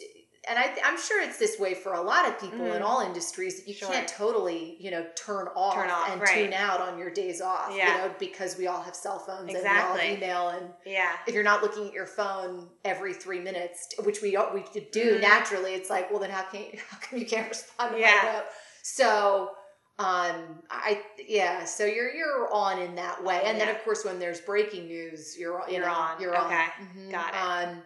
[0.49, 2.85] and I, I'm sure it's this way for a lot of people in Mhm.
[2.85, 3.89] all industries you Sure.
[3.89, 6.33] can't totally, you know, turn off, Turn off, and right.
[6.33, 7.71] tune out on your days off.
[7.75, 7.87] Yeah.
[7.89, 11.11] You know, because we all have cell phones and we all have email, and yeah,
[11.27, 15.21] if you're not looking at your phone every three minutes, which we we do Mhm.
[15.21, 18.19] naturally, it's like, well, then how can how come you can't respond to Yeah.
[18.23, 18.43] my?
[18.83, 19.55] So.
[19.99, 24.17] Um, I yeah, so you're you're on in that way, and then of course when
[24.17, 26.21] there's breaking news, you're you You're know on.
[26.21, 26.45] you're on.
[26.45, 26.65] Okay.
[26.97, 27.11] Mhm.
[27.11, 27.37] Got it.
[27.69, 27.81] Um,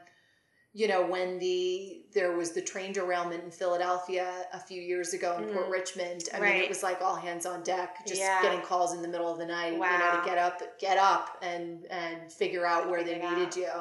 [0.75, 5.37] you know when the there was the train derailment in Philadelphia a few years ago
[5.37, 5.71] in Port Mhm.
[5.71, 6.29] Richmond.
[6.35, 8.41] I mean, it was like all hands on deck, just Yeah.
[8.43, 10.21] getting calls in the middle of the night, you know, Wow.
[10.21, 13.71] to get up, get up, and and figure out where they needed you.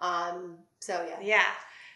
[0.00, 1.18] Um, so yeah.
[1.20, 1.44] yeah.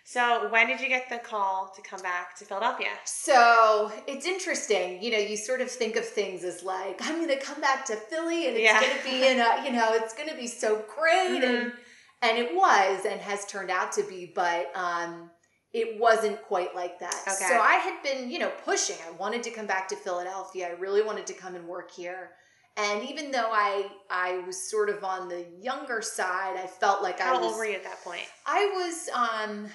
[0.05, 2.89] So when did you get the call to come back to Philadelphia?
[3.05, 7.29] So it's interesting, you know, you sort of think of things as like, I'm going
[7.39, 8.81] to come back to Philly and it's Yeah.
[8.81, 11.43] going to be in a, you know, it's going to be so great.
[11.45, 11.79] And, Mm-hmm.
[12.23, 15.31] and it was and has turned out to be, but um,
[15.73, 17.15] it wasn't quite like that.
[17.23, 17.47] Okay.
[17.49, 18.97] So I had been, you know, pushing.
[19.07, 20.69] I wanted to come back to Philadelphia.
[20.69, 22.33] I really wanted to come and work here.
[22.77, 27.21] And even though I I was sort of on the younger side, I felt like
[27.21, 28.23] How I was old were you at that point?
[28.47, 29.67] I was um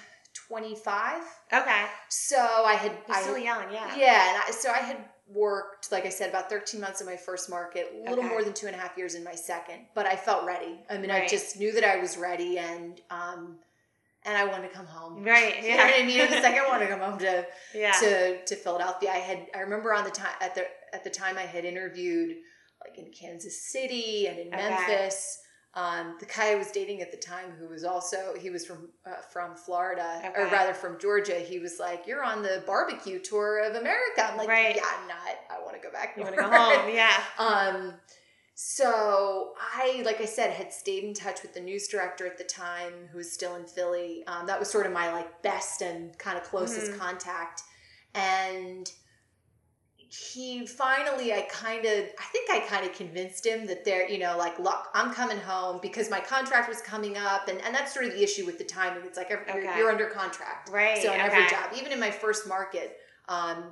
[0.46, 1.22] 25.
[1.52, 3.64] Okay, So I had you're I still young.
[3.72, 3.96] Yeah.
[3.96, 4.96] yeah, and I, so I had
[5.32, 8.28] worked, like I said, about 13 months in my first market, a little Okay.
[8.28, 10.78] more than two and a half years in my second, but I felt ready.
[10.90, 13.58] I mean, I just knew that I was ready, and um,
[14.24, 15.22] and I wanted to come home.
[15.24, 15.56] Right.
[15.62, 15.84] You know Yeah.
[15.86, 16.20] what I mean?
[16.20, 17.92] It's like I wanted to come home to yeah.
[18.00, 19.10] to to Philadelphia.
[19.10, 22.36] I had I remember on the time at the at the time I had interviewed
[22.84, 24.56] like in Kansas City and in Okay.
[24.56, 25.40] Memphis.
[25.74, 28.88] Um, the guy I was dating at the time, who was also he was from
[29.06, 31.34] uh, from Florida or rather from Georgia.
[31.34, 34.74] He was like, "You're on the barbecue tour of America." I'm like, Right.
[34.76, 35.18] "Yeah, I'm not.
[35.50, 36.88] I want to go back you want to go home?
[36.94, 37.22] Yeah.
[37.38, 37.94] Um,
[38.54, 42.44] so I, like I said, had stayed in touch with the news director at the
[42.44, 44.24] time, who was still in Philly.
[44.26, 46.98] Um, that was sort of my like best and kind of closest Mhm.
[46.98, 47.62] contact,
[48.14, 48.90] and
[50.10, 54.18] he finally, I kind of, I think I kind of convinced him that there, you
[54.18, 57.92] know, like, look, I'm coming home because my contract was coming up, and and that's
[57.92, 59.04] sort of the issue with the timing.
[59.04, 60.96] It's like every, you're, you're under contract, Right.
[60.96, 61.26] so in okay.
[61.26, 62.96] every job, even in my first market,
[63.28, 63.64] um,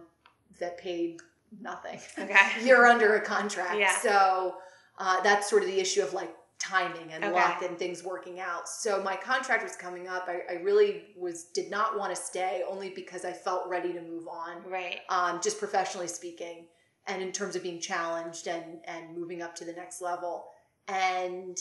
[0.58, 1.20] that paid
[1.60, 2.36] nothing Okay.
[2.64, 3.78] you're under a contract.
[3.78, 3.96] Yeah.
[3.98, 4.56] So
[4.98, 7.34] uh, that's sort of the issue of like timing and Okay.
[7.34, 8.68] luck and things working out.
[8.68, 10.26] So my contract was coming up.
[10.28, 14.00] I, I really was did not want to stay only because I felt ready to
[14.00, 15.00] move on, Right.
[15.08, 16.66] um, just professionally speaking,
[17.06, 20.46] and in terms of being challenged and and moving up to the next level.
[20.88, 21.58] And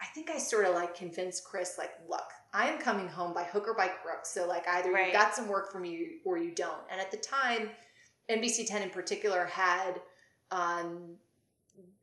[0.00, 3.44] I think I sort of like convinced Chris, like, look, I am coming home by
[3.44, 4.26] hook or by crook.
[4.26, 5.08] So like either Right.
[5.08, 6.82] you got some work for me or you don't.
[6.90, 7.70] And at the time,
[8.28, 10.00] NBC 10 in particular had
[10.50, 11.16] um,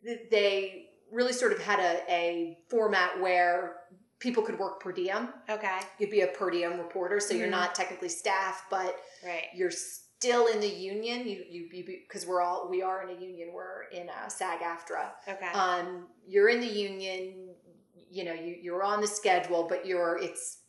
[0.03, 3.75] they really sort of had a, a format where
[4.19, 5.29] people could work per diem.
[5.49, 5.79] Okay.
[5.99, 7.51] You'd be a per diem reporter, so you're Mhm.
[7.51, 8.95] not technically staff, but
[9.25, 9.47] Right.
[9.53, 11.27] you're still in the union.
[11.27, 13.51] You you because we're all we are in a union.
[13.53, 15.11] We're in a SAG-AFTRA.
[15.27, 15.47] Okay.
[15.47, 17.55] Um, you're in the union.
[18.09, 20.59] You know, you you're on the schedule, but you're it's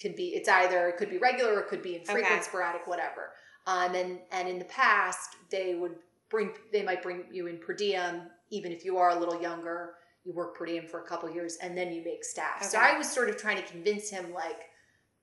[0.00, 2.42] could be it's either it could be regular or it could be infrequent, Okay.
[2.42, 3.32] sporadic, whatever.
[3.66, 5.96] Um, and and in the past, they would
[6.28, 9.94] bring they might bring you in per diem, even if you are a little younger.
[10.24, 12.62] You work per diem for a couple years, and then you make staff.
[12.64, 14.60] So I was sort of trying to convince him, like,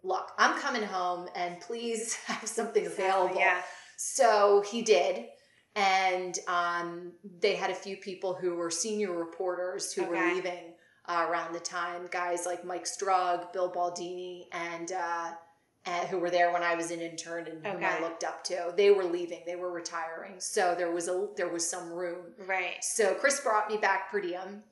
[0.03, 3.37] look, I'm coming home, and please have something available.
[3.37, 3.61] Yeah.
[3.97, 5.25] So he did.
[5.75, 7.11] And um,
[7.41, 10.73] they had a few people who were senior reporters who were leaving
[11.07, 12.07] uh, around the time.
[12.11, 15.31] Guys like Mike Strug, Bill Baldini, and uh,
[15.87, 18.73] uh, who were there when I was an intern and whom I looked up to.
[18.75, 19.41] They were leaving.
[19.45, 20.33] They were retiring.
[20.39, 22.33] So there was a there was some room.
[22.47, 22.83] Right.
[22.83, 24.63] So Chris brought me back per diem,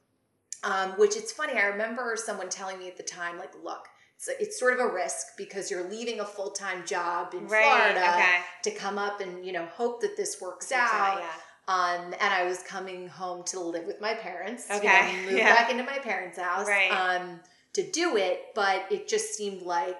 [0.63, 1.53] um, which it's funny.
[1.53, 4.87] I remember someone telling me at the time, like, look, it's, it's sort of a
[4.87, 7.63] risk because you're leaving a full time job in Right.
[7.63, 8.35] Florida Okay.
[8.63, 11.19] to come up and you know hope that this works out.
[11.19, 11.27] Yeah.
[11.65, 14.65] Um, and I was coming home to live with my parents.
[14.69, 15.55] you Okay, know, move yeah.
[15.55, 16.67] back into my parents' house.
[16.67, 16.89] Right.
[16.91, 17.39] Um,
[17.73, 19.95] to do it, but it just seemed like,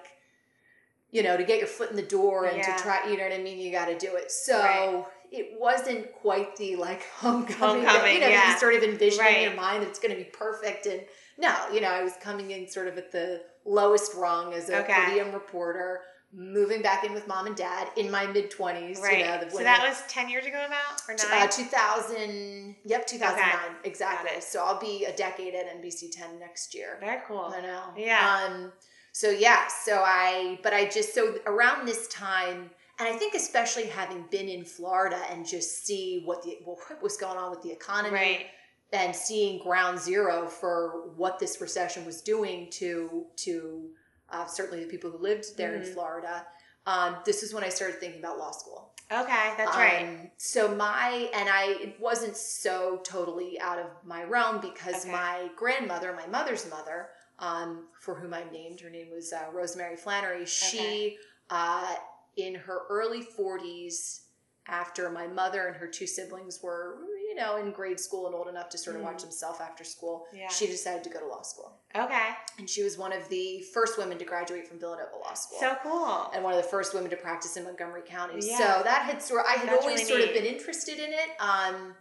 [1.14, 2.74] you know, to get your foot in the door and Yeah.
[2.76, 3.58] to try, you know what I mean?
[3.58, 4.32] You got to do it.
[4.32, 5.04] So Right.
[5.30, 8.52] it wasn't quite the like homecoming, that, you know, yeah.
[8.52, 10.86] you sort of envision in your mind that it's going to be perfect.
[10.86, 11.02] And
[11.38, 14.80] no, you know, I was coming in sort of at the lowest rung as a
[14.82, 14.92] Okay.
[14.92, 19.00] per diem reporter, moving back in with mom and dad in my mid 20s.
[19.00, 19.18] Right.
[19.18, 21.00] You know, so that I- was 10 years ago about?
[21.08, 21.42] Or T- nine?
[21.46, 24.40] Uh, 2000, yep, 2009, exactly.
[24.40, 26.96] So I'll be a decade at NBC 10 next year.
[27.00, 27.52] Very cool.
[27.56, 27.82] I know.
[27.96, 28.46] Yeah.
[28.48, 28.72] Um,
[29.14, 33.86] so yeah, so I, but I just, so around this time, and I think especially
[33.86, 37.70] having been in Florida and just see what the, what was going on with the
[37.70, 38.46] economy Right.
[38.92, 43.88] and seeing ground zero for what this recession was doing to, to
[44.30, 45.92] uh, certainly the people who lived there in Mhm.
[45.94, 46.44] Florida.
[46.86, 48.92] Um, this is when I started thinking about law school.
[49.12, 49.54] Okay.
[49.56, 50.02] That's right.
[50.08, 55.12] Um, so my and I it wasn't so totally out of my realm because Okay.
[55.12, 57.10] my grandmother, my mother's mother,
[57.44, 60.46] um, for whom I'm named, her name was uh, Rosemary Flannery.
[60.46, 61.18] She,
[61.50, 61.94] uh,
[62.36, 64.20] in her early 40s,
[64.66, 66.96] after my mother and her two siblings were,
[67.28, 69.22] you know, in grade school and old enough to sort of watch Mhm.
[69.22, 70.48] themselves after school, Yeah.
[70.48, 71.70] she decided to go to law school.
[71.94, 72.30] Okay.
[72.58, 75.76] And she was one of the first women to graduate from Villanova Law School So
[75.82, 76.30] cool.
[76.32, 78.36] and one of the first women to practice in Montgomery County.
[78.40, 78.56] Yeah.
[78.56, 81.30] So that had sort I had That's always really sort of been interested in it.
[81.38, 81.94] Um,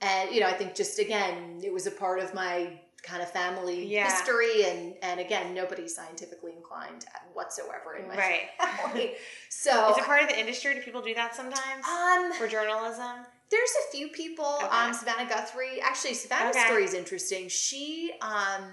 [0.00, 3.30] and you know, I think just again, it was a part of my kind of
[3.30, 4.10] family Yeah.
[4.10, 8.48] history, and and again, nobody's scientifically inclined whatsoever in my Right.
[8.60, 9.14] family.
[9.48, 10.74] So Is it part of the industry?
[10.74, 11.86] Do people do that sometimes?
[11.86, 13.24] um, For journalism?
[13.48, 14.58] there's a few people.
[14.64, 14.66] Okay.
[14.76, 15.80] Um, Savannah Guthrie.
[15.80, 16.66] Actually, Savannah's Okay.
[16.66, 17.48] story is interesting.
[17.48, 18.72] She, um,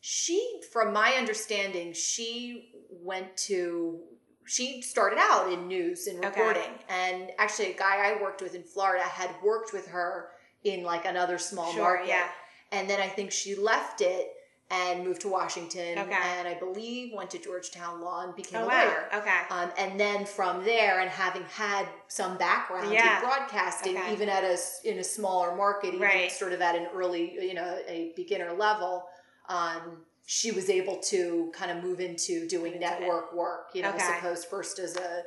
[0.00, 4.00] she, from my understanding, she went to.
[4.46, 6.28] She started out in news and Okay.
[6.28, 10.28] reporting, and actually, a guy I worked with in Florida had worked with her
[10.64, 12.08] in like another small Sure, market.
[12.08, 12.28] yeah.
[12.74, 14.32] And then I think she left it
[14.70, 16.12] and moved to Washington, Okay.
[16.38, 18.84] and I believe went to Georgetown Law and became Oh, a wow.
[18.86, 19.08] lawyer.
[19.14, 19.40] Okay.
[19.50, 23.16] Um, and then from there, and having had some background Yeah.
[23.20, 24.12] in broadcasting, Okay.
[24.12, 26.32] even at a in a smaller market, even Right.
[26.32, 29.06] sort of at an early, you know, a beginner level,
[29.48, 33.00] um, she was able to kind of move into doing Move into it.
[33.00, 33.68] network work.
[33.74, 34.02] You know, Okay.
[34.02, 35.24] I suppose first as a,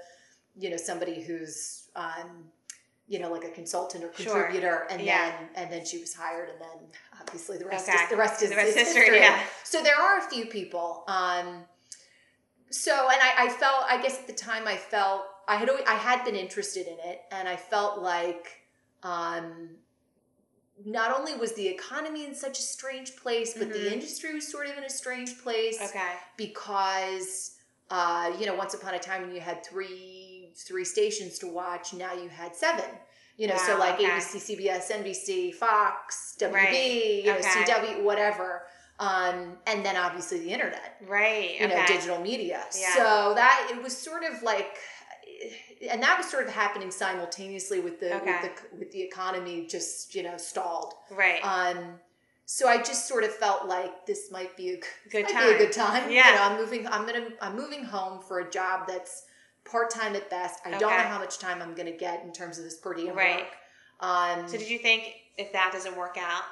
[0.56, 2.52] you know, somebody who's, um,
[3.08, 4.34] you know, like a consultant or Sure.
[4.43, 5.30] contributor, and Yeah.
[5.32, 6.91] then and then she was hired, and then
[7.22, 8.04] obviously the rest Okay.
[8.04, 9.20] is the rest is, The rest is is history, history.
[9.20, 9.43] yeah.
[9.63, 11.04] So there are a few people.
[11.08, 11.65] Um,
[12.70, 15.86] so and I, I felt, I guess at the time, I felt I had always,
[15.88, 18.46] I had been interested in it, and I felt like.
[19.04, 19.78] Um,
[20.86, 23.74] not only was the economy in such a strange place, but Mhm.
[23.74, 26.13] the industry was sort of in a strange place Okay.
[26.36, 27.56] because
[27.89, 30.17] uh, you know once upon a time when you had three
[30.63, 32.86] three stations to watch, now you had seven.
[33.38, 34.06] You know, so like okay.
[34.10, 37.63] ABC, CBS, NBC, Fox, WB, Right, you know, okay.
[37.65, 38.63] CW, whatever.
[39.00, 41.60] Um, and then obviously the internet Right.
[41.62, 42.93] you know digital media Yeah.
[42.96, 44.76] so that it was sort of like
[45.88, 48.32] and that was sort of happening simultaneously with the Okay.
[48.32, 48.41] with
[48.72, 51.41] the with the economy just you know stalled Right.
[51.46, 52.00] um
[52.46, 54.80] so i just sort of felt like this might be a
[55.12, 55.48] Good might time.
[55.50, 56.30] be a good time Yeah.
[56.32, 59.26] you know i'm moving i'm gonna i'm moving home for a job that's
[59.70, 62.64] part-time at best i don't know how much time i'm gonna get in terms of
[62.64, 63.38] this per diem Right.
[63.38, 63.48] work
[64.00, 66.44] um So did you think if that doesn't work out?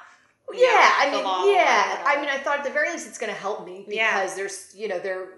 [0.52, 1.10] yeah, know, I
[1.44, 2.04] mean, yeah.
[2.06, 4.32] I mean, I thought at the very least it's going to help me because Yeah.
[4.36, 5.30] there's, you know, there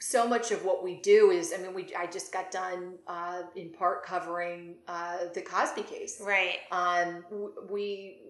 [0.00, 1.52] so much of what we do is.
[1.56, 6.20] I mean, we I just got done uh, in part covering uh, the Cosby case.
[6.20, 6.58] Right.
[6.72, 7.24] Um,
[7.70, 8.21] we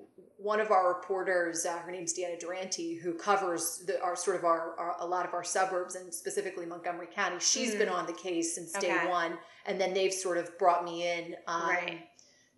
[0.43, 4.45] one of our reporters, uh, her name's Deanna Durante, who covers the, our sort of
[4.45, 7.37] our, our a lot of our suburbs and specifically Montgomery County.
[7.39, 7.79] She's Mhm.
[7.79, 11.37] been on the case since day one, and then they've sort of brought me in.
[11.47, 12.09] Um, Right.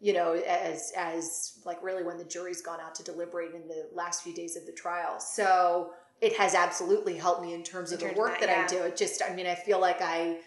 [0.00, 3.88] You know, as as like really when the jury's gone out to deliberate in the
[3.92, 5.18] last few days of the trial.
[5.18, 8.64] So it has absolutely helped me in terms In of the of work that, that,
[8.64, 8.82] I do.
[8.82, 10.40] It just, I mean, I feel like I,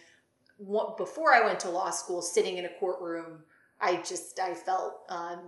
[0.98, 3.44] before I went to law school, sitting in a courtroom,
[3.80, 5.40] I just, I felt, um,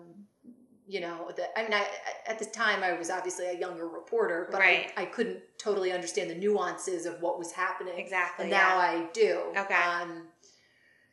[0.89, 1.85] you know, that, I mean, I,
[2.27, 4.91] at the time I was obviously a younger reporter, but Right.
[4.97, 7.93] I, I couldn't totally understand the nuances of what was happening.
[7.97, 8.45] Exactly.
[8.45, 8.91] And now yeah.
[8.91, 9.41] I do.
[9.55, 9.75] Okay.
[9.75, 10.23] Um,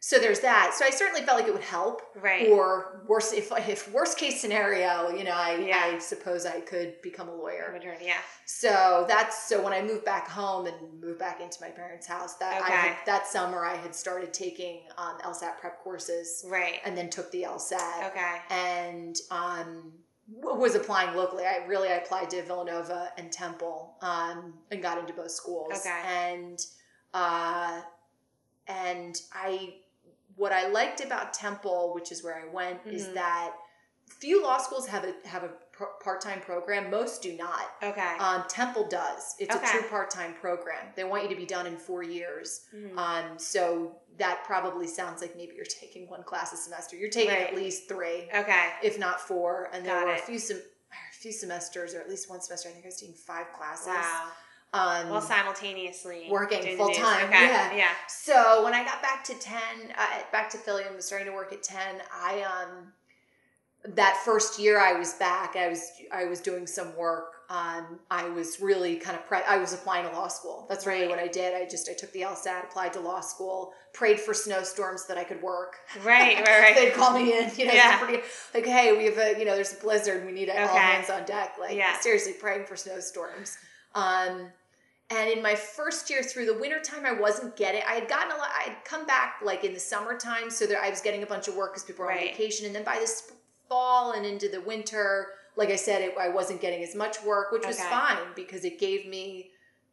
[0.01, 0.75] so there's that.
[0.79, 2.03] So I certainly felt like it would help.
[2.21, 2.49] Right.
[2.49, 5.83] Or worse, if if worst case scenario, you know, I, Yeah.
[5.95, 7.79] I suppose I could become a lawyer.
[8.01, 8.19] Yeah.
[8.45, 12.35] So that's so when I moved back home and moved back into my parents' house,
[12.37, 16.81] that I had, that summer I had started taking um, LSAT prep courses Right.
[16.85, 18.37] and then took the LSAT Okay.
[18.51, 19.93] and um,
[20.29, 21.45] was applying locally.
[21.47, 25.73] I really I applied to Villanova and Temple um, and got into both schools.
[25.81, 26.03] Okay.
[26.07, 26.59] And
[27.15, 27.81] uh,
[28.69, 29.75] and I
[30.37, 33.14] what I liked about Temple, which is where I went, is Mhm.
[33.14, 33.53] that
[34.20, 35.51] few law schools have a have a
[36.01, 36.90] part-time program.
[36.90, 37.75] Most do not.
[37.83, 38.16] Okay.
[38.18, 39.35] Um, Temple does.
[39.38, 39.66] It's Okay.
[39.66, 40.92] a true part-time program.
[40.94, 42.66] They want you to be done in four years.
[42.75, 42.96] Mhm.
[42.96, 46.96] Um, so that probably sounds like maybe you're taking one class a semester.
[46.96, 47.49] You're taking Right.
[47.49, 48.72] at least three, okay.
[48.83, 49.68] if not four.
[49.72, 50.20] And there Got were it.
[50.20, 52.68] a few sem- a few semesters, or at least one semester.
[52.70, 53.88] I think I was taking five classes.
[53.88, 54.33] Wow.
[54.77, 57.27] Um, Well, simultaneously working full time.
[57.27, 57.47] Okay.
[57.47, 57.75] yeah.
[57.75, 57.89] Yeah.
[58.09, 61.33] So when I got back to ten, uh, back to Philly, and was starting to
[61.35, 62.93] work at ten, I um,
[63.95, 67.33] that first year I was back, I was I was doing some work.
[67.49, 70.67] Um, I was really kind of pre- I was applying to law school.
[70.69, 71.11] That's really Right.
[71.11, 71.55] what I did.
[71.55, 75.23] I just I took the LSAT, applied to law school, prayed for snowstorms that I
[75.23, 75.77] could work.
[76.03, 76.37] Right.
[76.45, 76.61] Right.
[76.61, 76.75] Right.
[76.77, 77.99] They'd call me in, you know, Yeah.
[77.99, 78.21] pretty,
[78.53, 81.25] like, hey, we have a, you know, there's a blizzard, we need all hands on
[81.25, 81.55] deck.
[81.61, 81.97] Like, Yeah.
[82.01, 83.57] seriously, praying for snowstorms.
[83.95, 84.51] Um,
[85.11, 88.37] and in my first year through the wintertime, I wasn't getting, I had gotten a
[88.37, 91.27] lot, I had come back like in the summertime, so that I was getting a
[91.27, 92.31] bunch of work because people were on Right.
[92.33, 92.66] vacation.
[92.66, 93.38] And then by the sp-
[93.69, 97.53] fall and into the winter, like I said, it, I wasn't getting as much work,
[97.53, 99.51] which was fine because it gave me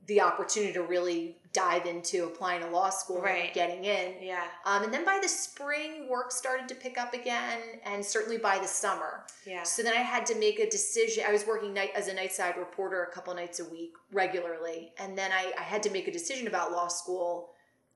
[0.07, 3.45] the opportunity to really dive into applying to law school Right.
[3.45, 4.15] and getting in.
[4.21, 4.43] Yeah.
[4.65, 8.57] Um, and then by the spring, work started to pick up again, and certainly by
[8.59, 9.25] the summer.
[9.45, 9.61] Yeah.
[9.63, 11.23] So then I had to make a decision.
[11.27, 15.15] I was working night as a nightside reporter a couple nights a week regularly, and
[15.17, 17.51] then I, I had to make a decision about law school.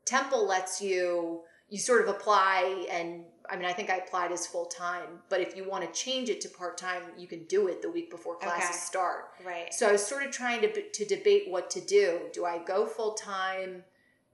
[0.06, 4.45] Temple lets you you sort of apply, and I mean I think I applied as
[4.47, 7.67] full time, but if you want to change it to part time, you can do
[7.67, 8.77] it the week before classes Okay.
[8.77, 9.31] start.
[9.45, 9.73] Right.
[9.73, 12.21] So I was sort of trying to to debate what to do.
[12.33, 13.83] Do I go full time?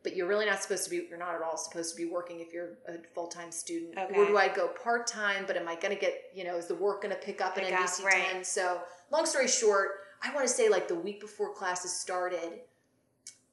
[0.03, 1.07] But you're really not supposed to be.
[1.09, 3.97] You're not at all supposed to be working if you're a full time student.
[3.97, 4.19] Okay.
[4.19, 5.45] Or do I go part time?
[5.47, 6.23] But am I going to get?
[6.35, 8.25] You know, is the work going to pick up in NBC right.
[8.33, 8.43] ten?
[8.43, 9.91] So long story short,
[10.21, 12.59] I want to say like the week before classes started,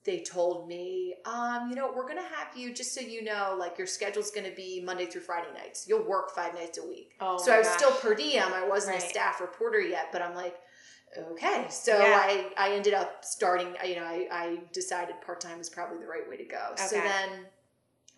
[0.05, 3.55] they told me, um, you know, we're going to have you just so you know,
[3.59, 5.87] like your schedule's going to be Monday through Friday nights.
[5.87, 7.13] You'll work five nights a week.
[7.21, 7.37] Oh.
[7.37, 7.77] So I was gosh.
[7.77, 8.53] still per diem.
[8.55, 9.05] I wasn't Right.
[9.05, 10.57] a staff reporter yet, but I'm like,
[11.33, 11.67] okay.
[11.69, 12.19] So Yeah.
[12.19, 16.07] I, I ended up starting, you know, I, I decided part time was probably the
[16.07, 16.73] right way to go.
[16.77, 17.47] So then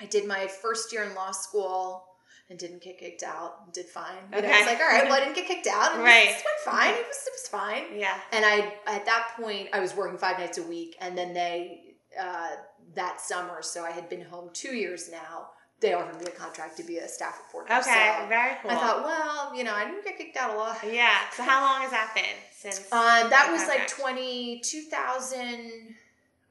[0.00, 2.04] I did my first year in law school.
[2.50, 3.72] And didn't get kicked out.
[3.72, 4.14] Did fine.
[4.32, 4.48] You Okay.
[4.50, 5.94] know, it's like, all right, well, I didn't get kicked out.
[5.94, 6.28] And Right.
[6.28, 6.90] It went fine.
[6.94, 7.84] It was, it was fine.
[7.98, 8.18] Yeah.
[8.32, 11.80] And I, at that point, I was working five nights a week, and then they,
[12.20, 12.48] uh,
[12.94, 15.46] that summer, so I had been home two years now.
[15.80, 17.72] They offered me a contract to be a staff reporter.
[17.74, 18.16] Okay.
[18.20, 18.70] So very cool.
[18.70, 20.78] I thought, well, you know, I didn't get kicked out a lot.
[20.88, 21.16] Yeah.
[21.34, 22.80] So how long has that been since?
[22.92, 24.00] Um, that was like contract?
[24.00, 25.94] 20, 2000,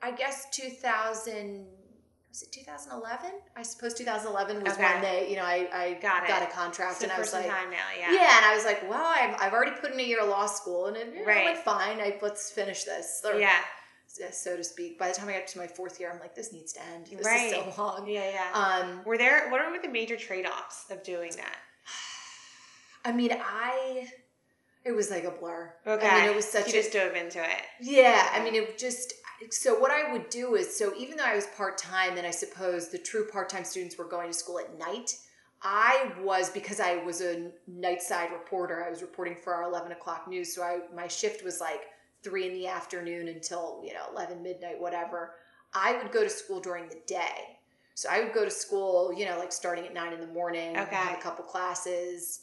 [0.01, 1.65] I guess 2000,
[2.31, 3.29] was it 2011?
[3.57, 4.83] I suppose 2011 was Okay.
[4.83, 6.47] when they, you know, I, I Got it.
[6.47, 7.77] a contract So and I was like, time now.
[7.97, 8.11] yeah.
[8.13, 8.37] Yeah.
[8.37, 10.85] and I was like, well, I've, I've already put in a year of law school
[10.87, 11.43] and it, you know, Right.
[11.45, 11.99] went fine.
[11.99, 13.59] I, let's finish this, or, Yeah.
[14.31, 14.97] so to speak.
[14.97, 17.07] By the time I got to my fourth year, I'm like, this needs to end.
[17.07, 17.47] This Right.
[17.53, 18.07] is so long.
[18.07, 18.29] Yeah.
[18.29, 18.51] Yeah.
[18.53, 19.49] Um, were there?
[19.49, 21.57] What were the major trade offs of doing that?
[23.05, 24.07] I mean, I,
[24.85, 25.73] it was like a blur.
[25.85, 26.07] Okay.
[26.07, 27.61] I mean, it was such you a, just dove into it.
[27.81, 29.13] Yeah, I mean, it just
[29.49, 32.31] so what I would do is so even though I was part time, then I
[32.31, 35.17] suppose the true part time students were going to school at night.
[35.63, 38.83] I was because I was a night side reporter.
[38.83, 41.81] I was reporting for our eleven o'clock news, so I my shift was like
[42.23, 45.35] three in the afternoon until you know eleven midnight, whatever.
[45.73, 47.59] I would go to school during the day,
[47.95, 50.77] so I would go to school, you know, like starting at nine in the morning,
[50.77, 50.95] Okay.
[50.95, 52.41] have a couple classes,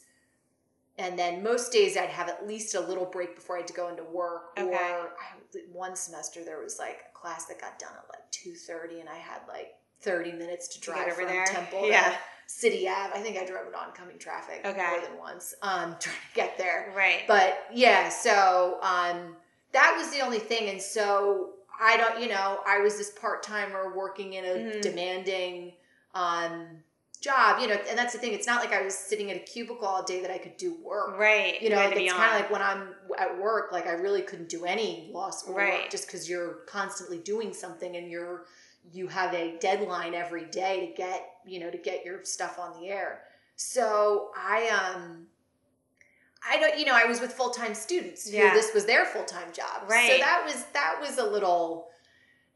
[0.99, 3.75] and then most days I'd have at least a little break before I had to
[3.75, 4.51] go into work.
[4.59, 4.69] Okay.
[4.69, 8.55] Or I, one semester there was like a class that got done at like two
[8.55, 11.45] thirty, and I had like thirty minutes to drive over from there?
[11.47, 12.11] Temple Yeah.
[12.11, 13.13] to City Ave.
[13.19, 14.87] I think I drove in oncoming traffic Okay.
[14.91, 16.93] more than once, um, trying to get there.
[16.97, 17.23] Right.
[17.29, 19.37] But yeah, so um,
[19.73, 23.43] that was the only thing, and so I don't, you know, I was this part
[23.43, 24.83] timer working in a Mhm.
[24.83, 25.75] demanding
[26.15, 26.83] um,
[27.19, 28.33] job, you know, and that's the thing.
[28.33, 30.77] It's not like I was sitting at a cubicle all day that I could do
[30.83, 31.19] work.
[31.19, 31.61] right.
[31.61, 34.49] You know, like it's kind of like when I'm at work, like I really couldn't
[34.49, 35.83] do any law school Right.
[35.83, 38.47] work just because you're constantly doing something and you're
[38.93, 42.81] you have a deadline every day to get you know to get your stuff on
[42.81, 43.23] the air.
[43.57, 45.27] So I um
[46.49, 48.49] I don't you know I was with full time students Yeah.
[48.51, 49.89] who this was their full time job.
[49.91, 50.13] Right.
[50.13, 51.89] So that was that was a little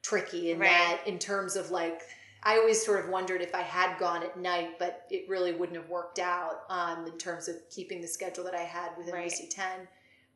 [0.03, 0.69] tricky in Right.
[0.69, 2.03] that in terms of like
[2.45, 5.79] I always sort of wondered if I had gone at night, but it really wouldn't
[5.79, 9.27] have worked out um, in terms of keeping the schedule that I had with Right.
[9.31, 9.89] NBC 10.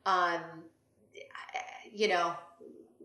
[0.05, 0.41] Um,
[1.91, 2.33] you know,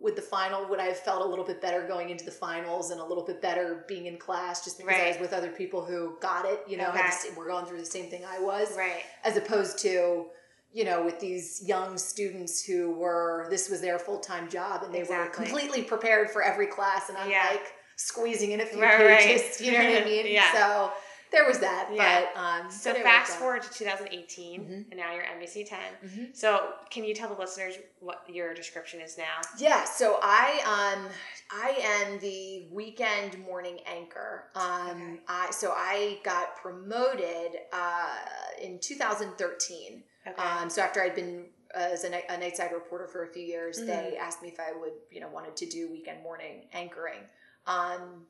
[0.01, 2.91] with the final, would I have felt a little bit better going into the finals
[2.91, 5.85] and a little bit better being in class just because I was with other people
[5.85, 8.77] who got it, you know, had the were going through the same thing I was,
[8.77, 9.05] Right.
[9.25, 10.27] as opposed to,
[10.73, 14.93] you know, with these young students who were, this was their full time job and
[14.93, 17.09] they were completely prepared for every class.
[17.09, 17.47] And I'm Yeah.
[17.51, 17.73] like
[18.07, 19.19] squeezing in a few Right, right.
[19.21, 20.27] pages, you know what I mean?
[20.27, 20.53] Yeah.
[20.53, 20.93] So
[21.31, 21.89] there was that.
[21.93, 22.25] Yeah.
[22.35, 24.91] But, um, So but fast forward to 2018, Mhm.
[24.91, 25.79] and now you're NBC 10.
[26.05, 26.37] Mhm.
[26.37, 29.41] So can you tell the listeners what your description is now?
[29.57, 31.09] Yeah, so I um
[31.51, 34.51] I am the weekend morning anchor.
[34.55, 35.21] Um Okay.
[35.29, 38.19] I so I got promoted uh
[38.61, 40.03] in 2013.
[40.27, 40.43] Okay.
[40.43, 43.33] Um so after I'd been uh, as a, night, a night side reporter for a
[43.33, 43.87] few years, Mm-hmm.
[43.87, 47.21] they asked me if I would, you know, wanted to do weekend morning anchoring.
[47.67, 48.27] Um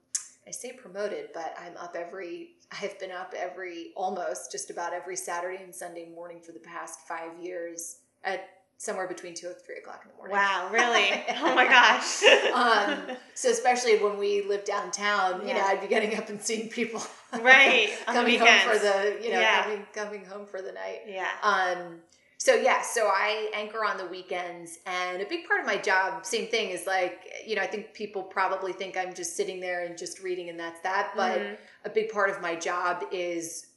[0.47, 2.51] I say promoted, but I'm up every
[2.83, 7.01] I've been up every almost just about every Saturday and Sunday morning for the past
[7.07, 10.37] five years at somewhere between two and three o'clock in the morning.
[10.37, 11.23] wow, really?
[11.37, 12.23] oh my gosh.
[12.53, 16.69] Um, so especially when we lived downtown, you know, I'd be getting up and seeing
[16.69, 17.01] people
[17.41, 19.63] Right, coming home for the, you know, Yeah.
[19.63, 21.03] coming coming home for the night.
[21.07, 21.29] yeah.
[21.45, 22.01] Um,
[22.43, 26.27] so yeah, so I anchor on the weekends, and a big part of my job,
[26.27, 29.85] same thing, is like, you know, I think people probably think I'm just sitting there
[29.85, 31.13] and just reading, and that's that.
[31.15, 31.57] But Mhm.
[31.85, 33.69] a big part of my job is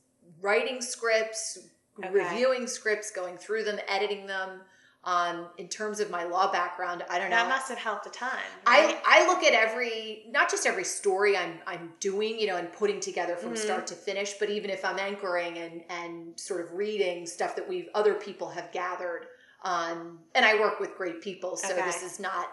[0.41, 1.59] writing scripts,
[1.99, 2.09] Okay.
[2.09, 4.65] reviewing scripts, going through them, editing them.
[5.05, 7.35] Um, in terms of my law background, I don't know.
[7.35, 8.29] that must have helped a ton.
[8.65, 9.01] I, right?
[9.05, 12.99] I look at every not just every story I'm I'm doing, you know, and putting
[12.99, 13.57] together from Mhm.
[13.59, 17.67] start to finish, but even if I'm anchoring and and sort of reading stuff that
[17.67, 19.27] we've other people have gathered.
[19.63, 21.83] Um, and I work with great people, so Okay.
[21.85, 22.51] this is not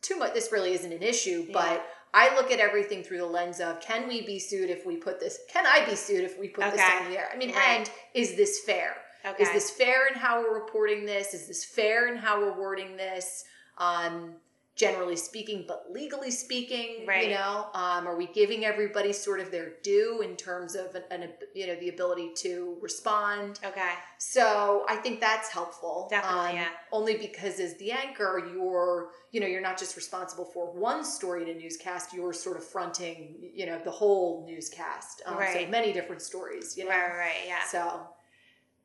[0.00, 0.32] too much.
[0.34, 1.52] This really isn't an issue, Yeah.
[1.52, 4.96] but I look at everything through the lens of can we be sued if we
[4.96, 5.38] put this?
[5.48, 6.98] Can I be sued if we put this Okay.
[6.98, 7.30] on the air?
[7.32, 7.62] I mean, Right.
[7.78, 9.01] and is this fair?
[9.24, 9.42] Okay.
[9.42, 11.34] Is this fair in how we're reporting this?
[11.34, 13.44] Is this fair in how we're wording this?
[13.78, 14.34] Um,
[14.74, 17.28] generally speaking, but legally speaking, Right.
[17.28, 21.04] you know, um, are we giving everybody sort of their due in terms of an,
[21.10, 23.60] an you know the ability to respond?
[23.64, 23.92] okay.
[24.18, 26.06] So I think that's helpful.
[26.10, 26.68] Definitely, um, yeah.
[26.90, 31.42] Only because as the anchor, you're you know you're not just responsible for one story
[31.42, 32.14] in a newscast.
[32.14, 35.20] You're sort of fronting you know the whole newscast.
[35.26, 36.78] Um, So many different stories.
[36.78, 36.90] You know.
[36.90, 37.64] Right, right, yeah.
[37.64, 38.08] So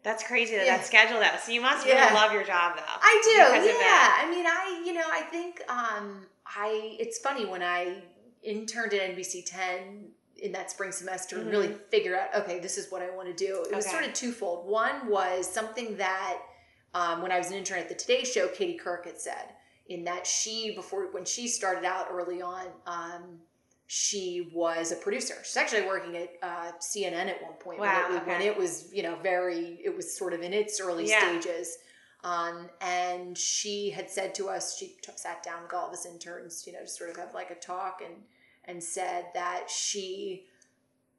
[0.03, 0.77] That's crazy that Yeah.
[0.77, 1.37] that schedule though.
[1.43, 2.01] So you must Yeah.
[2.05, 2.83] really love your job though.
[2.87, 4.15] I do, yeah.
[4.19, 6.95] I mean, I you know, I think um, I.
[6.99, 8.01] It's funny when I
[8.43, 10.11] interned at NBC Ten.
[10.39, 11.51] in that spring semester and Mhm.
[11.51, 13.91] really figure out okay this is what i want to do it was Okay.
[13.91, 16.37] sort of twofold one was something that
[16.93, 19.55] um, when i was an intern at the today show Katie Couric had said
[19.87, 23.39] in that she before when she started out early on um,
[23.87, 25.35] she was a producer.
[25.43, 28.89] She's actually working at uh, cnn at one point Wow, when, it, when it was
[28.93, 31.39] you know very it was sort of in its early Yeah.
[31.39, 31.77] stages.
[32.23, 36.05] Um, and she had said to us she t- sat down with all of us
[36.05, 38.15] interns you know to sort of have like a talk and
[38.65, 40.45] and said that she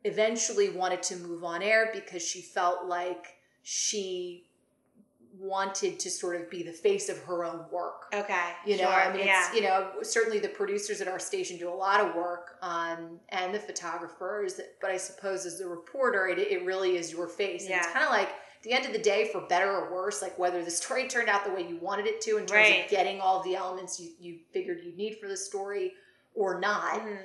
[0.05, 4.45] eventually wanted to move on air because she felt like she
[5.39, 8.51] wanted to sort of be the face of her own work Okay.
[8.67, 9.47] you know sure, i mean yeah.
[9.47, 13.21] it's you know certainly the producers at our station do a lot of work um,
[13.31, 17.67] and the photographers but i suppose as the reporter it, it really is your face
[17.67, 20.23] and it's kind of like at the end of the day for better or worse
[20.23, 22.85] like whether the story turned out the way you wanted it to in terms Right.
[22.85, 25.93] of getting all the elements you, you figured you'd need for the story
[26.35, 27.19] or not Mhm.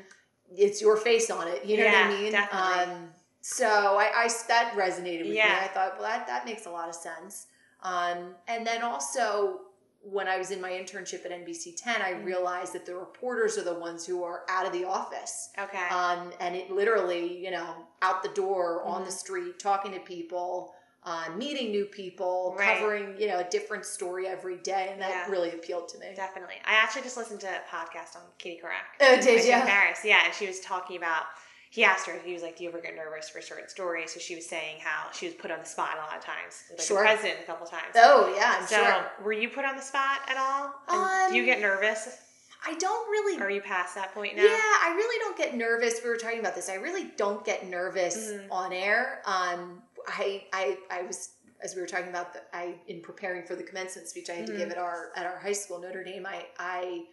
[0.56, 2.94] it's your face on it you know what i mean definitely.
[2.94, 3.10] um,
[3.42, 3.66] so
[3.98, 6.96] I, I that resonated with me i thought well that, that makes a lot of
[6.96, 7.48] sense
[7.84, 9.60] um, and then also
[10.06, 12.26] when I was in my internship at NBC 10, I Mhm.
[12.26, 15.50] realized that the reporters are the ones who are out of the office.
[15.58, 15.88] Okay.
[15.88, 19.14] Um, and it literally, you know, out the door, on the Mhm.
[19.14, 20.76] street, talking to people,
[21.06, 22.78] uh, meeting new people, Right.
[22.80, 24.90] covering, you know, a different story every day.
[24.92, 25.30] And that Yeah.
[25.30, 26.14] really appealed to me.
[26.16, 26.62] Definitely.
[26.66, 28.84] I actually just listened to a podcast on Katie Couric.
[29.00, 29.52] Oh, did you?
[29.54, 30.04] Paris.
[30.04, 31.26] Yeah, and she was talking about.
[31.74, 32.20] He asked her.
[32.24, 34.80] He was like, "Do you ever get nervous for certain stories?" So she was saying
[34.80, 37.00] how she was put on the spot a lot of times, like Sure.
[37.02, 37.96] the president a couple times.
[37.96, 39.12] Oh, yeah, so, sure.
[39.24, 40.72] were you put on the spot at all?
[40.88, 42.16] And do you Um, get nervous?
[42.64, 44.44] I don't really are you past that point now?
[44.44, 46.00] Yeah, I really don't get nervous.
[46.04, 46.70] We were talking about this.
[46.70, 48.52] I really don't get nervous Mhm.
[48.52, 49.24] on air.
[49.26, 53.56] Um, I, I, I was as we were talking about the, I in preparing for
[53.56, 54.74] the commencement speech I had to give Mhm.
[54.74, 56.26] at our at our high school Notre Dame.
[56.28, 57.06] I, I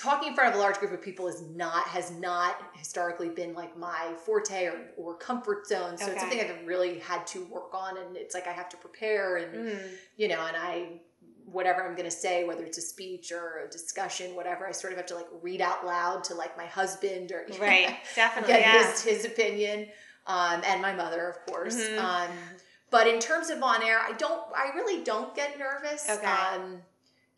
[0.00, 3.52] talking in front of a large group of people is not has not historically been
[3.54, 5.98] like my forte or, or comfort zone.
[5.98, 6.12] So Okay.
[6.12, 9.36] it's something I've really had to work on, and it's like I have to prepare
[9.36, 9.90] and Mhm.
[10.16, 11.00] you know, and I,
[11.44, 14.92] whatever I'm going to say, whether it's a speech or a discussion, whatever, I sort
[14.92, 17.98] of have to like read out loud to like my husband or Right.
[18.14, 18.52] Definitely.
[18.54, 18.90] get yeah.
[18.90, 19.88] his, his opinion,
[20.26, 21.76] um, and my mother, of course.
[21.76, 21.98] Mhm.
[21.98, 22.30] Um,
[22.90, 26.08] but in terms of on air, I don't, I really don't get nervous.
[26.08, 26.26] Okay.
[26.26, 26.82] Um,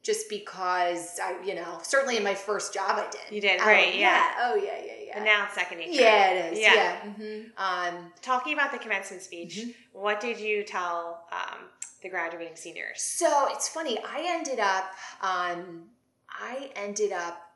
[0.02, 3.20] just because I, you know, certainly in my first job I did.
[3.34, 4.32] You did, Oh, right, yeah.
[4.40, 5.12] Oh yeah, yeah, yeah.
[5.16, 6.00] And now it's second nature.
[6.02, 6.58] yeah, it is.
[6.60, 6.74] Yeah.
[6.74, 7.00] Yeah.
[7.12, 9.74] hmm Um, Talking about the commencement speech, Mhm.
[9.92, 11.68] what did you tell um,
[12.02, 13.00] the graduating seniors?
[13.02, 13.98] So it's funny.
[14.04, 14.92] I ended up.
[15.20, 15.90] Um,
[16.28, 17.48] I ended up.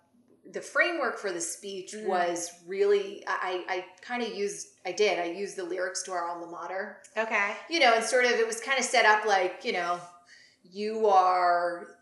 [0.53, 2.05] The framework for the speech Mhm.
[2.07, 3.24] was really.
[3.26, 4.68] I, I kind of used.
[4.84, 5.18] I did.
[5.18, 6.99] I used the lyrics to our alma mater.
[7.16, 7.57] Okay.
[7.68, 9.99] You know, and sort of it was kind of set up like you know,
[10.62, 11.95] you are.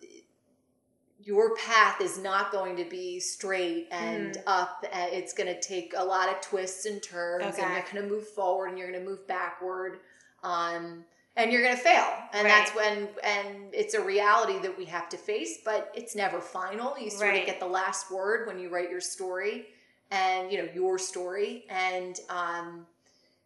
[1.25, 4.85] Your path is not going to be straight and up.
[4.93, 7.63] It's going to take a lot of twists and turns, Okay.
[7.63, 10.01] and you're going to move forward and you're going to move backward.
[10.43, 11.05] Um,
[11.37, 15.09] and you're going to fail and that's when and it's a reality that we have
[15.09, 17.41] to face but it's never final you sort Right.
[17.41, 19.67] of get the last word when you write your story
[20.13, 22.87] and you know your story and um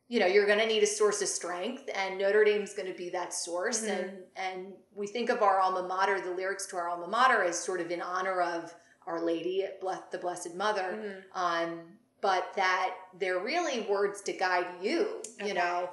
[0.08, 2.96] you know you're going to need a source of strength and notre dame's going to
[2.96, 3.90] be that source Mhm.
[3.98, 7.58] and and we think of our alma mater the lyrics to our alma mater as
[7.62, 8.74] sort of in honor of
[9.06, 9.64] our lady
[10.10, 11.22] the blessed mother Mhm.
[11.34, 15.22] um, but that they're really words to guide you.
[15.38, 15.48] Okay.
[15.48, 15.90] You know,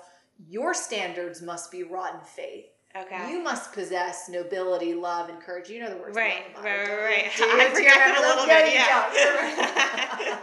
[0.49, 2.65] your standards must be wrought in faith.
[2.95, 3.29] Okay.
[3.29, 5.69] You must possess nobility, love, and courage.
[5.69, 6.15] You know the words.
[6.15, 7.31] Right, right, right, right.
[7.39, 10.39] I forget a little bit, yeah.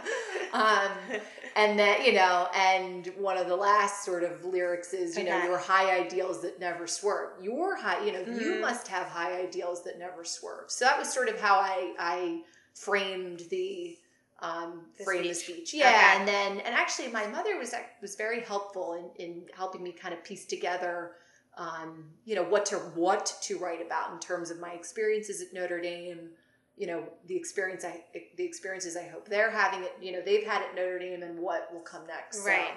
[0.53, 1.19] um,
[1.55, 5.43] and that you know, and one of the last sort of lyrics is, you know,
[5.43, 7.41] your high ideals that never swerve.
[7.43, 8.61] Your high, you know, you Mhm.
[8.61, 10.71] must have high ideals that never swerve.
[10.71, 12.43] So that was sort of how I I
[12.73, 13.97] framed the
[14.39, 15.69] um, The frame the speech.
[15.69, 15.73] speech.
[15.75, 16.19] Yeah, Okay.
[16.19, 20.13] and then and actually my mother was was very helpful in, in helping me kind
[20.13, 21.11] of piece together,
[21.57, 25.53] um, you know, what to what to write about in terms of my experiences at
[25.53, 26.31] Notre Dame.
[26.75, 28.03] You know, the experience I
[28.35, 29.93] the experiences I hope they're having it.
[30.01, 32.39] You know, they've had at Notre Dame, and what will come next.
[32.39, 32.73] So, Right.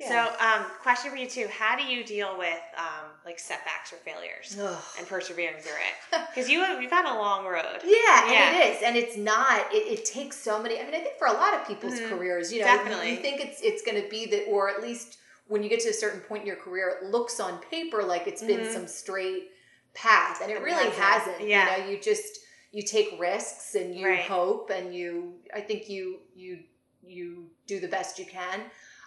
[0.00, 0.08] yeah.
[0.08, 3.96] So, um, question for you too: How do you deal with um, like setbacks or
[3.98, 4.82] failures Ugh.
[4.98, 6.20] and persevering through it?
[6.34, 7.78] Because you have, you've had a long road.
[7.84, 8.48] Yeah, Yeah.
[8.48, 9.72] and it is, and it's not.
[9.72, 10.80] It, it takes so many.
[10.80, 12.08] I mean, I think for a lot of people's Mhm.
[12.08, 13.10] careers, you know, Definitely.
[13.12, 15.88] you think it's it's going to be that, or at least when you get to
[15.90, 18.72] a certain point in your career, it looks on paper like it's been Mhm.
[18.72, 19.50] some straight
[19.94, 20.96] path, and it It really hasn't.
[21.36, 21.48] hasn't.
[21.48, 21.76] Yeah.
[21.76, 22.40] You know, you just
[22.74, 24.20] you take risks and you Right.
[24.20, 25.34] hope, and you.
[25.54, 26.64] I think you you
[27.06, 28.62] you do the best you can.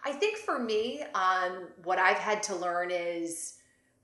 [0.06, 3.56] I think for me, um, what I've had to learn is,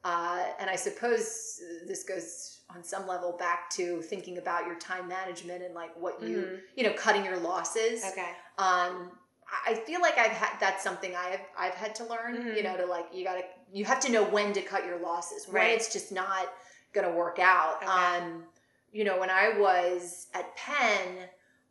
[0.04, 5.08] uh, and I suppose this goes on some level back to thinking about your time
[5.08, 6.62] management and like what you, Mhm.
[6.76, 8.04] you know, cutting your losses.
[8.04, 8.32] Okay.
[8.58, 9.18] Um,
[9.66, 12.36] I feel like I've had that's something I've I've had to learn.
[12.36, 12.58] Mhm.
[12.58, 15.48] You know, to like you gotta you have to know when to cut your losses.
[15.48, 15.72] When Right.
[15.78, 16.54] it's just not
[16.92, 17.78] gonna work out.
[17.78, 17.86] Okay.
[17.86, 18.48] Um,
[18.94, 21.18] you know, when I was at Penn,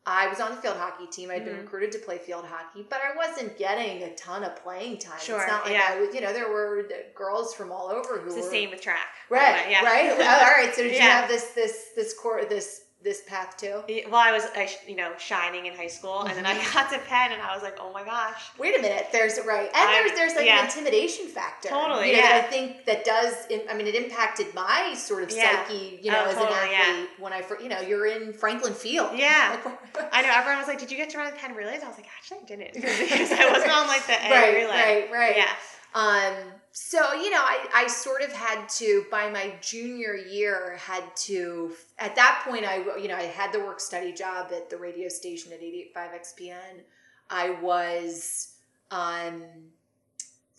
[0.05, 1.31] I was on the field hockey team.
[1.31, 1.61] I'd been Mhm.
[1.63, 5.21] recruited to play field hockey, but I wasn't getting a ton of playing time.
[5.21, 5.87] Sure, It's not like yeah.
[5.91, 6.83] I was, you know, there were
[7.15, 9.07] girls from all over who It's the were same with track.
[9.31, 9.85] right, way, yeah.
[9.85, 10.11] right.
[10.43, 10.75] All right.
[10.75, 13.83] So did you have this this this core this this path too?
[14.11, 16.73] Well, I was, I, you know, shining in high school, and then I Mm-hmm.
[16.75, 18.41] got to Penn, and I was like, oh my gosh.
[18.59, 19.09] Wait a minute.
[19.13, 20.61] There's right, and I- there's there's like yeah.
[20.61, 21.69] an intimidation factor.
[21.69, 22.37] Totally, You know, yeah.
[22.37, 23.35] I think that does.
[23.71, 25.65] I mean, it impacted my sort of Yeah.
[25.67, 25.99] psyche.
[26.03, 29.11] You know, Oh, as totally, an athlete when I, you know, you're in Franklin Field.
[29.17, 29.59] Yeah.
[30.13, 31.97] I know everyone was like, "Did you get to run the Penn relays?" I was
[31.97, 35.37] like, "Actually, I didn't because I wasn't on like the A right, relay." right, right.
[35.37, 35.49] Yeah.
[35.95, 36.35] Um,
[36.73, 41.73] so you know, I, I sort of had to by my junior year had to
[41.99, 45.09] at that point I you know I had the work study job at the radio
[45.09, 46.81] station at 885 XPN.
[47.29, 48.55] I was
[48.91, 49.43] um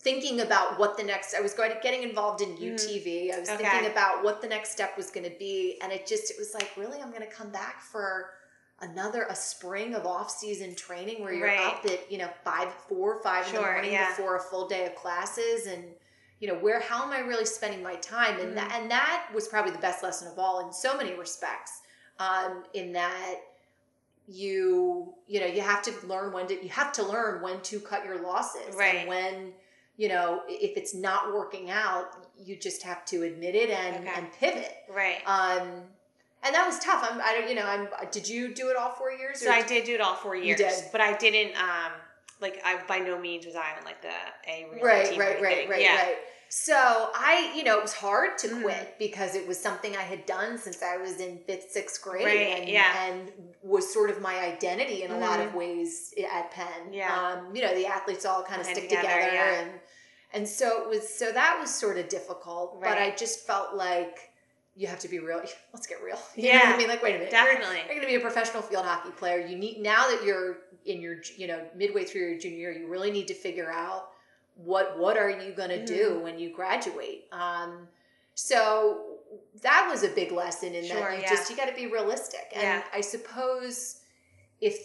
[0.00, 2.60] thinking about what the next I was going to, getting involved in Mhm.
[2.74, 3.32] UTV.
[3.32, 3.64] I was Okay.
[3.64, 6.54] thinking about what the next step was going to be and it just it was
[6.54, 8.30] like really I'm going to come back for
[8.80, 11.60] another a spring of off-season training where you're Right.
[11.66, 14.08] up at you know five four five in the morning yeah.
[14.10, 15.84] before a full day of classes and
[16.40, 18.74] you know where how am i really spending my time and that Mhm.
[18.80, 21.80] and that was probably the best lesson of all in so many respects
[22.18, 23.36] um in that
[24.26, 27.78] you you know you have to learn when to you have to learn when to
[27.80, 28.96] cut your losses Right.
[28.96, 29.52] and when
[29.96, 34.12] you know if it's not working out you just have to admit it and Okay.
[34.16, 35.22] and pivot Right.
[35.26, 35.84] um
[36.44, 38.90] and that was tough i'm i don't you know i'm did you do it all
[38.92, 40.74] four years So I did do it all four years, You did.
[40.92, 41.56] but I didn't.
[41.56, 41.92] um
[42.40, 44.16] Like I by no means was I on like the
[44.52, 45.96] A right team right right right yeah.
[45.96, 46.16] right
[46.50, 46.74] so
[47.32, 48.62] i you know it was hard to Mhm.
[48.62, 52.26] quit because it was something i had done since i was in fifth sixth grade
[52.26, 53.04] Right, and, yeah.
[53.06, 53.32] and
[53.62, 57.12] was sort of my identity in a lot of ways at penn Yeah.
[57.18, 59.60] um, you know the athletes all kind of stick together, together, yeah.
[59.60, 59.70] and
[60.34, 64.16] and so it was so that was sort of difficult but i just felt like
[64.76, 65.40] you have to be real
[65.72, 67.76] let's get real you Yeah, i mean like wait a minute you're- Definitely.
[67.78, 71.00] you're going to be a professional field hockey player you need now that you're in
[71.00, 74.08] your you know midway through your junior year you really need to figure out
[74.56, 76.22] what what are you going to do Mm-hmm.
[76.22, 77.88] when you graduate um
[78.34, 79.16] so
[79.62, 81.28] that was a big lesson in Sure, that you yeah.
[81.30, 82.82] just you got to be realistic and Yeah.
[82.92, 84.00] i suppose
[84.60, 84.76] if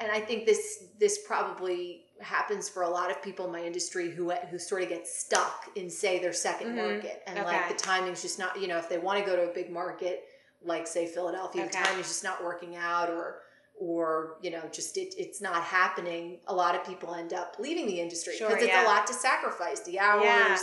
[0.00, 4.10] and i think this this probably happens for a lot of people in my industry
[4.10, 6.76] who who sort of get stuck in say their 2nd Mhm.
[6.76, 7.68] market and like Okay.
[7.74, 10.24] the timing's just not you know if they want to go to a big market
[10.62, 11.84] like say Philadelphia, the Okay.
[11.84, 13.42] time is just not working out or
[13.78, 17.86] or you know just it, it's not happening a lot of people end up leaving
[17.86, 18.84] the industry Sure, because it's yeah.
[18.84, 20.58] a lot to sacrifice the hours Yeah.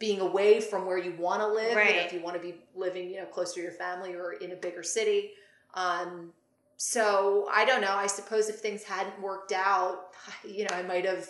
[0.00, 2.56] being away from where you want to live you know, if you want to be
[2.74, 5.32] living you know close to your family or in a bigger city
[5.74, 6.32] um
[6.78, 10.12] so i don't know i suppose if things hadn't worked out
[10.48, 11.28] you know i might have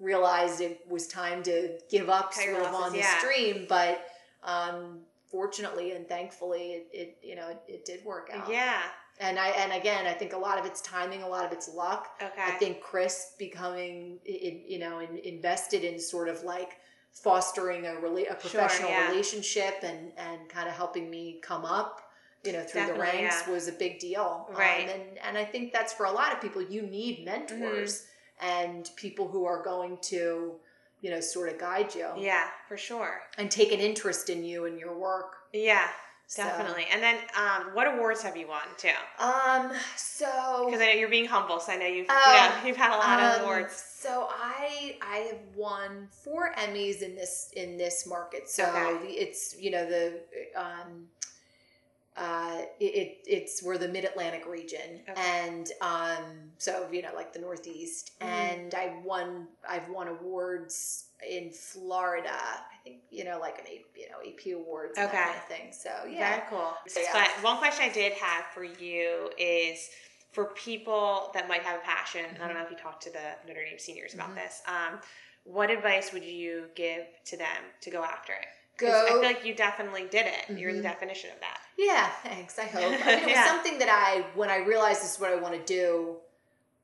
[0.00, 3.18] realized it was time to give up your sort of losses, on the yeah.
[3.18, 4.06] stream but
[4.42, 4.98] um
[5.30, 8.80] fortunately and thankfully it, it you know it, it did work out Yeah.
[9.20, 11.68] and i and again i think a lot of it's timing a lot of it's
[11.74, 12.42] luck Okay.
[12.46, 16.78] i think chris becoming in, you know in, invested in sort of like
[17.12, 19.10] fostering a, really a professional yeah.
[19.10, 22.02] relationship and and kind of helping me come up
[22.46, 23.50] you know through the ranks yeah.
[23.52, 24.86] was a big deal Right.
[24.86, 24.90] Mm-hmm.
[24.90, 28.06] um, and and i think that's for a lot of people you need mentors
[28.40, 30.52] and people who are going to
[31.02, 33.20] you know sort of guide you yeah, for sure.
[33.38, 35.88] and take an interest in you and your work Yeah,
[36.26, 36.86] So- definitely.
[36.92, 38.98] And then, um, what awards have you won too?
[39.18, 42.66] um so Because I know you're being humble, so I know you've Oh, you know,
[42.66, 43.74] you've had a lot of Um, awards.
[44.04, 48.48] So I I have won four Emmys in this in this market.
[48.48, 49.12] So Okay.
[49.24, 50.20] it's you know the
[50.64, 51.08] um
[52.16, 55.20] uh it, it it's we're the Mid Atlantic region Okay.
[55.20, 58.26] and um so you know like the Northeast Mhm.
[58.26, 62.30] and I won I've won awards in Florida.
[62.30, 65.08] I think you know like an A you know AP awards Okay.
[65.16, 65.72] kind of thing.
[65.72, 66.30] So yeah.
[66.36, 66.72] Very cool.
[66.88, 67.12] So, yeah.
[67.12, 69.88] But one question I did have for you is
[70.32, 72.24] for people that might have a passion.
[72.26, 74.34] and I don't know if you talked to the Notre Dame seniors about Mhm.
[74.36, 74.62] this.
[74.66, 75.00] Um,
[75.44, 78.46] what advice would you give to them to go after it?
[78.78, 80.50] Go I feel like you definitely did it.
[80.58, 80.82] You're the Mhm.
[80.82, 81.60] definition of that.
[81.76, 82.58] Yeah, thanks.
[82.58, 82.82] I hope.
[82.84, 83.46] I mean, it was Yeah.
[83.46, 86.16] something that I, when I realized this is what I want to do,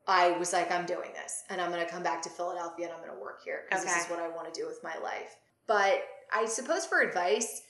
[0.06, 2.94] I was like, I'm doing this, and I'm going to come back to Philadelphia, and
[2.94, 4.96] I'm going to work here because this is what I want to do with my
[5.02, 5.36] life.
[5.68, 6.02] But
[6.34, 7.62] I suppose for advice,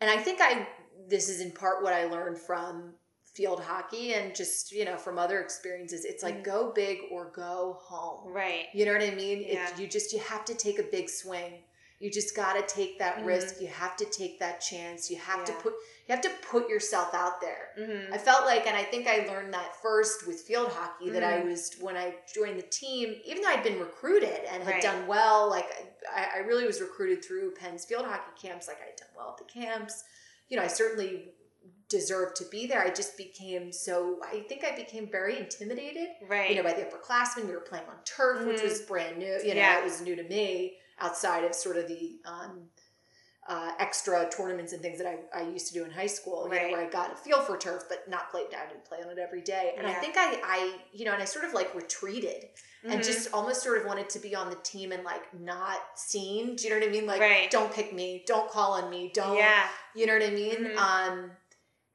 [0.00, 0.66] and I think I,
[1.08, 2.94] this is in part what I learned from
[3.34, 6.04] field hockey and just you know from other experiences.
[6.04, 6.44] It's like Mhm.
[6.44, 8.32] go big or go home.
[8.32, 8.66] Right.
[8.74, 9.44] You know what I mean?
[9.46, 9.68] Yeah.
[9.78, 11.62] You just you have to take a big swing
[12.00, 13.26] You just got to take that Mhm.
[13.26, 13.60] risk.
[13.60, 15.10] You have to take that chance.
[15.10, 15.74] You have to put
[16.08, 17.68] you have to put yourself out there.
[17.78, 18.12] Mm-hmm.
[18.12, 21.34] I felt like, and I think I learned that first with field hockey, that I
[21.38, 21.44] Mhm.
[21.50, 24.82] was, when I joined the team, even though I'd been recruited and had Right.
[24.82, 25.70] done well, like
[26.10, 29.46] I, I really was recruited through Penn's field hockey camps, like I'd done well at
[29.46, 30.02] the camps.
[30.48, 31.32] You know, I certainly
[31.88, 32.80] deserved to be there.
[32.82, 36.50] I just became so, I think I became very intimidated, Right.
[36.50, 37.46] you know, by the upperclassmen.
[37.46, 38.64] We were playing on turf, which Mhm.
[38.64, 39.78] was brand new, you know, Yeah.
[39.78, 42.68] it was new to me outside of sort of the, um,
[43.48, 46.54] uh, extra tournaments and things that I, I used to do in high school, you
[46.54, 48.46] know, where I got a feel for turf, but not played.
[48.54, 51.22] I didn't play on it every day, and I think I, I, you know, and
[51.22, 52.50] I sort of like retreated
[52.84, 53.04] and Mhm.
[53.04, 56.54] just almost sort of wanted to be on the team and like not seen.
[56.54, 57.06] Do you know what I mean?
[57.06, 57.50] Like, Right.
[57.50, 59.36] don't pick me, don't call on me, don't.
[59.36, 59.68] yeah.
[59.94, 60.64] You know what I mean?
[60.66, 60.76] Mhm.
[60.76, 61.36] Um,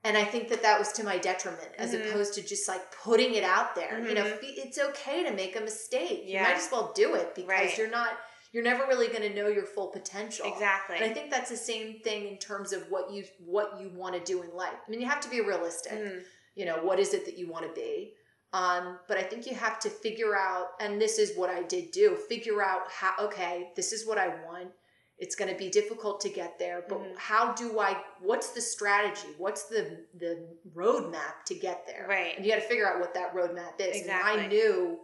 [0.03, 2.09] and I think that that was to my detriment, as Mhm.
[2.09, 3.99] opposed to just like putting it out there.
[3.99, 4.39] You know, Mhm.
[4.41, 6.23] it's okay to make a mistake.
[6.25, 6.43] You Yeah.
[6.43, 7.77] might as well do it because Right.
[7.77, 8.19] you're not.
[8.55, 10.45] You're never really going to know your full potential.
[10.47, 10.95] Exactly.
[10.95, 14.15] And I think that's the same thing in terms of what you what you want
[14.15, 14.77] to do in life.
[14.87, 15.91] I mean, you have to be realistic.
[15.91, 16.23] Mhm.
[16.55, 18.13] You know, what is it that you want to be?
[18.53, 21.91] Um, but I think you have to figure out, and this is what I did
[21.91, 23.13] do: figure out how.
[23.19, 24.69] Okay, this is what I want.
[25.17, 27.17] It's going to be difficult to get there, but Mhm.
[27.17, 28.01] how do I?
[28.21, 29.35] What's the strategy?
[29.37, 32.05] What's the the roadmap to get there?
[32.07, 32.37] Right.
[32.37, 34.03] And you got to figure out what that roadmap is.
[34.03, 35.01] And I knew,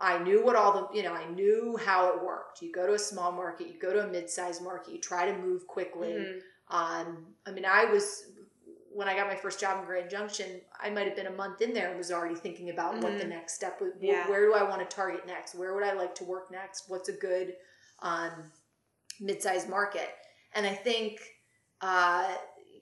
[0.00, 2.60] I knew what all the, you know, I knew how it worked.
[2.60, 5.36] You go to a small market, you go to a mid-sized market, you try to
[5.38, 6.08] move quickly.
[6.12, 6.40] Mhm.
[6.68, 8.24] Um, I mean, I was
[8.92, 11.60] when I got my first job in Grand Junction, I might have been a month
[11.60, 13.28] in there and was already thinking about what the Mhm.
[13.28, 13.92] next step was.
[14.00, 14.26] Wh- Yeah.
[14.26, 15.54] Where do I want to target next?
[15.54, 16.88] Where would I like to work next?
[16.88, 17.56] What's a good
[18.00, 18.50] um,
[19.20, 20.14] mid-sized market?
[20.54, 21.20] And I think,
[21.82, 22.36] uh,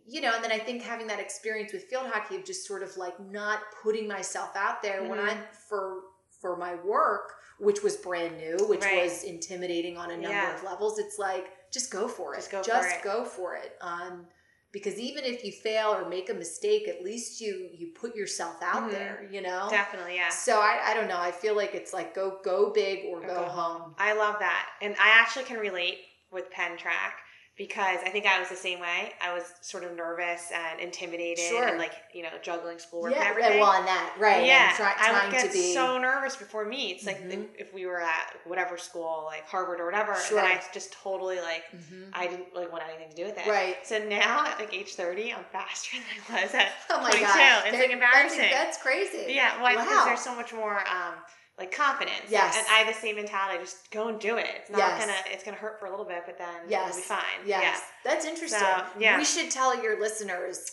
[0.07, 2.83] you know, and then I think having that experience with field hockey of just sort
[2.85, 5.29] of like not putting myself out there when Mhm.
[5.29, 6.03] I for
[6.45, 9.03] for my work, which was brand new, which Right.
[9.05, 10.55] was intimidating on a number Yeah.
[10.55, 10.99] of levels.
[10.99, 12.37] It's like just go for it.
[12.37, 13.03] Just go for it.
[13.03, 13.79] go for it.
[13.81, 14.29] Um,
[14.71, 18.57] because even if you fail or make a mistake, at least you you put yourself
[18.63, 18.91] out Mhm.
[18.91, 19.27] there.
[19.31, 19.69] You know.
[19.71, 20.17] Definitely.
[20.17, 20.29] Yeah.
[20.29, 21.19] So I, I don't know.
[21.19, 23.95] I feel like it's like go go big or, Or go, go home.
[23.99, 24.69] I love that.
[24.83, 27.21] And I actually can relate with Penn Track
[27.57, 29.13] because I think I was the same way.
[29.23, 31.69] I was sort of nervous and intimidated Sure.
[31.69, 33.61] and like, you know, juggling schoolwork Yeah, and everything.
[33.61, 34.45] well, on that right.
[34.45, 37.07] yeah, try, I trying would get to be so nervous before meets.
[37.07, 37.47] Like Mhm.
[37.57, 40.39] if, we were at whatever school, like Harvard or whatever, Sure.
[40.41, 42.11] and I just totally like Mhm.
[42.13, 43.47] I didn't like want anything to do with it.
[43.47, 43.77] Right.
[43.87, 45.97] So now at like age thirty, I'm faster
[46.29, 47.25] than I was at Oh my 22.
[47.25, 48.39] god, It's like embarrassing.
[48.41, 49.27] That's, that's crazy.
[49.33, 50.05] Yeah, well, because Wow.
[50.07, 51.15] there's so much more um,
[51.59, 52.23] like confidence.
[52.29, 52.57] Yes.
[52.59, 53.59] and I have the same mentality.
[53.61, 54.47] Just go and do it.
[54.57, 55.01] It's not Yes.
[55.07, 55.19] gonna.
[55.33, 56.89] It's gonna hurt for a little bit, but then Yes.
[56.91, 57.47] it'll be fine.
[57.47, 58.59] Yes, that's interesting.
[58.61, 59.17] So, yeah.
[59.19, 60.71] we should tell your listeners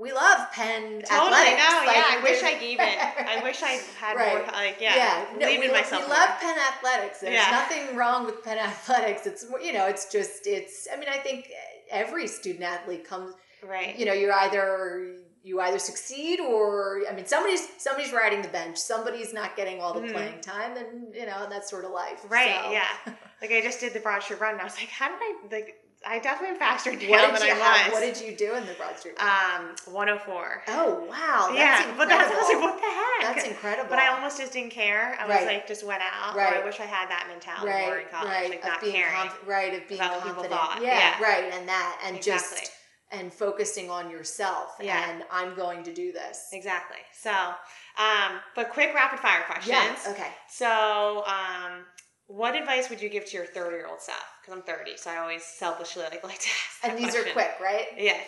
[0.00, 1.10] we love Penn totally.
[1.10, 1.62] athletics.
[1.72, 2.04] No, Like, yeah.
[2.06, 2.98] I wish I gave it.
[2.98, 4.34] I wish I had Right.
[4.44, 4.46] more.
[4.52, 6.02] Like, yeah, yeah, no, believe we, in myself.
[6.04, 6.16] we more.
[6.16, 7.18] love Penn athletics.
[7.18, 7.50] There's Yeah.
[7.50, 9.26] nothing wrong with Penn athletics.
[9.26, 10.86] It's you know, it's just it's.
[10.92, 11.50] I mean, I think
[11.90, 13.34] every student athlete comes.
[13.64, 13.96] right.
[13.98, 18.76] You know, you're either you either succeed or I mean, somebody's somebody's riding the bench.
[18.76, 20.12] Somebody's not getting all the Mhm.
[20.12, 22.20] playing time, and you know, that's sort of life.
[22.28, 22.54] Right.
[22.64, 22.88] So- Yeah.
[23.40, 25.34] Like I just did the Broad Street Run, and I was like, how did I
[25.52, 25.76] like?
[26.06, 27.92] I definitely am faster now What than I have?
[27.92, 29.14] What did you do in the Broad Street?
[29.22, 30.62] um, 104.
[30.68, 31.96] oh wow, that's yeah, incredible.
[31.98, 33.34] but that's, I was like, what the heck?
[33.36, 33.90] That's incredible.
[33.90, 35.16] But I almost just didn't care.
[35.20, 35.46] I was Right.
[35.46, 36.34] like, just went out.
[36.34, 36.56] Or Right.
[36.56, 38.94] I wish I had that mentality right, more in college, right, like of not being
[38.94, 39.12] caring.
[39.14, 40.60] conf- right, of being about what people confident.
[40.60, 40.82] thought.
[40.82, 41.22] Yeah, Yeah.
[41.24, 42.58] right, and that, and exactly.
[42.58, 42.72] just
[43.10, 44.76] and focusing on yourself.
[44.80, 45.10] Yeah.
[45.10, 46.48] and I'm going to do this.
[46.52, 46.98] Exactly.
[47.12, 49.68] So, um, but quick rapid fire questions.
[49.76, 49.96] Yeah.
[50.12, 50.28] Okay.
[50.48, 51.84] So, um,
[52.26, 54.22] what advice would you give to your 30 year old self?
[54.42, 56.84] Because I'm 30, so I always selfishly like, like to ask.
[56.84, 57.86] And these are quick, right?
[57.96, 58.18] Yeah.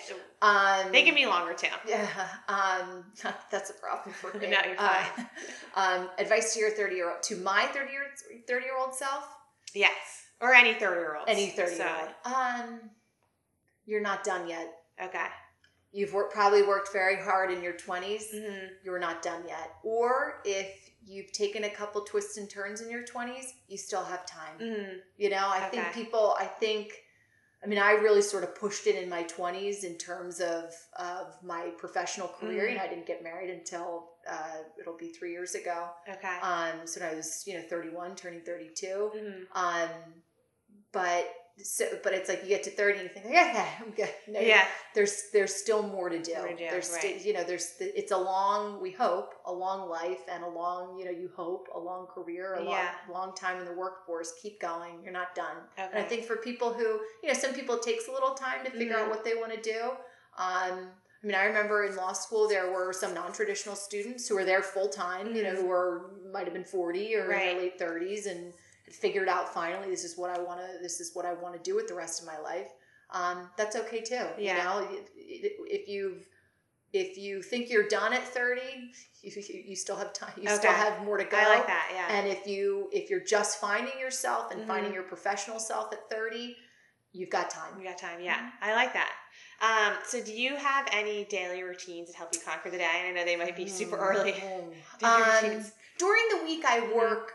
[0.40, 1.68] Um, They can be longer too.
[1.86, 2.06] Yeah.
[2.48, 3.04] Um,
[3.50, 4.48] that's a problem for me.
[4.48, 5.04] No, you're Uh,
[5.76, 8.04] um, advice to your 30 year old, to my 30 year
[8.48, 9.24] 30 year old self,
[9.74, 9.92] Yes.
[10.40, 11.28] Or any 30 year old.
[11.28, 12.34] any 30 year old.
[12.34, 12.80] Um,
[13.86, 14.72] you're not done yet.
[15.02, 15.26] Okay.
[15.92, 18.30] You've worked, probably worked very hard in your 20s.
[18.32, 19.72] hmm you're not done yet.
[19.82, 20.68] Or if
[21.04, 24.56] you've taken a couple twists and turns in your 20s, you still have time.
[24.58, 26.92] hmm You know, I think people, I think,
[27.62, 31.36] I mean, I really sort of pushed it in my 20s in terms of, of
[31.42, 32.64] my professional career.
[32.66, 32.70] Mhm.
[32.70, 35.88] You know, I didn't get married until uh, it'll be three years ago.
[36.08, 36.38] Okay.
[36.40, 39.10] Um, so when I was, you know, 31, turning 32.
[39.12, 39.88] hmm Um,
[40.92, 41.24] but
[41.64, 44.08] so, but it's like you get to 30 and you think, yeah, yeah, I'm good.
[44.28, 44.64] No, Yeah.
[44.94, 46.34] there's there's still more to do.
[46.34, 47.24] More to do, there's right.
[47.24, 51.04] you know there's it's a long we hope a long life and a long you
[51.04, 52.90] know you hope a long career a long Yeah.
[53.10, 54.32] long time in the workforce.
[54.42, 55.02] Keep going.
[55.02, 55.56] You're not done.
[55.78, 55.88] Okay.
[55.92, 58.64] And I think for people who you know some people it takes a little time
[58.64, 59.00] to figure Mhm.
[59.04, 59.90] out what they want to do.
[60.38, 60.90] Um,
[61.22, 64.62] I mean, I remember in law school there were some non-traditional students who were there
[64.62, 65.34] full time.
[65.36, 65.56] You know, Mhm.
[65.56, 68.54] who were might have been 40 or in their late 30s and
[68.92, 71.60] figured out finally this is what I want to this is what I want to
[71.62, 72.68] do with the rest of my life.
[73.10, 74.26] Um, that's okay too.
[74.38, 74.56] Yeah.
[74.58, 76.26] You know, if you've
[76.92, 78.60] if you think you're done at 30
[79.22, 79.32] you,
[79.66, 81.90] you still have time you still have more to go I like that.
[81.92, 82.18] Yeah.
[82.18, 84.66] and if you if you're just finding yourself and Mhm.
[84.66, 86.56] finding your professional self at 30
[87.12, 88.20] you've got time We got time.
[88.20, 89.12] Yeah, I like that.
[89.60, 92.88] Um, so, do you have any daily routines that help you conquer the day?
[92.98, 94.32] And I know they might be super early.
[94.32, 94.72] Mm.
[94.98, 95.64] Daily Um,
[95.98, 97.34] during the week i work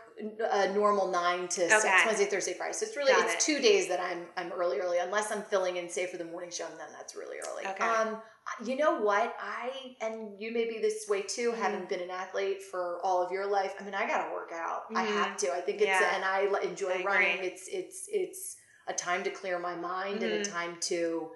[0.52, 2.02] a normal nine to six Okay.
[2.06, 3.40] wednesday thursday friday so it's really Got it's it.
[3.40, 6.50] two days that i'm i'm early early unless i'm filling in say for the morning
[6.50, 7.84] show and then that's really early Okay.
[7.84, 8.16] um
[8.64, 11.56] you know what i and you may be this way too Mhm.
[11.58, 14.84] having been an athlete for all of your life i mean i gotta work out
[14.94, 15.12] i Mhm.
[15.12, 16.14] have to i think it's Yeah.
[16.14, 18.56] and i enjoy I running it's it's it's
[18.88, 20.50] a time to clear my mind and a Mhm.
[20.50, 21.32] time to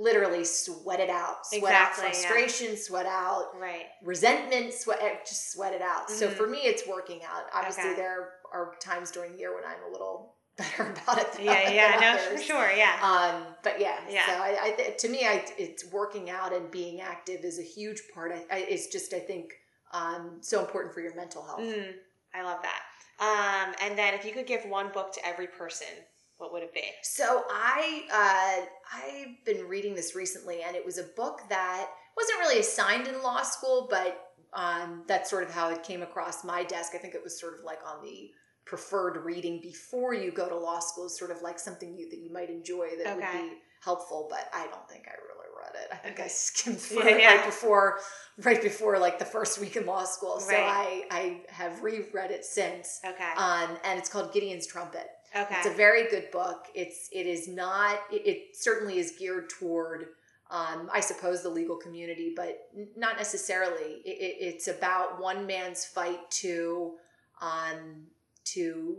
[0.00, 2.28] literally sweat it out sweat out Exactly, yeah.
[2.28, 3.86] frustration sweat out Right.
[4.02, 6.32] resentment sweat eh, just sweat it out so Mhm.
[6.36, 7.96] for me it's working out obviously Okay.
[7.96, 11.70] there are times during the year when i'm a little better about it than, Yeah,
[11.70, 12.40] yeah, than no, others.
[12.40, 12.70] for sure.
[12.72, 12.96] Yeah.
[13.02, 14.26] um but yeah, Yeah.
[14.26, 17.62] so i, I th- to me i it's working out and being active is a
[17.62, 19.52] huge part I, I it's just i think
[19.92, 21.92] um so important for your mental health Mm,
[22.34, 22.82] I love that.
[23.18, 25.88] Um, and then, if you could give one book to every person,
[26.40, 26.82] what would it be?
[27.02, 32.40] So I uh, I've been reading this recently, and it was a book that wasn't
[32.40, 34.20] really assigned in law school, but
[34.52, 36.92] um, that's sort of how it came across my desk.
[36.94, 38.30] I think it was sort of like on the
[38.64, 42.18] preferred reading before you go to law school, is sort of like something you, that
[42.18, 43.52] you might enjoy that would be
[43.84, 44.26] helpful.
[44.30, 45.88] But I don't think I really read it.
[45.92, 47.34] I think I skimmed through Yeah, it yeah.
[47.36, 47.98] right before
[48.42, 50.40] right before like the first week in law school.
[50.40, 51.04] So Right.
[51.10, 53.00] I I have reread it since.
[53.04, 53.32] Okay.
[53.36, 55.06] Um, and it's called Gideon's Trumpet.
[55.36, 55.56] Okay.
[55.58, 56.66] It's a very good book.
[56.74, 60.06] It's it is not it, it certainly is geared toward
[60.50, 64.02] um, I suppose the legal community, but n- not necessarily.
[64.04, 66.94] It, it, it's about one man's fight to
[67.40, 68.06] um,
[68.46, 68.96] to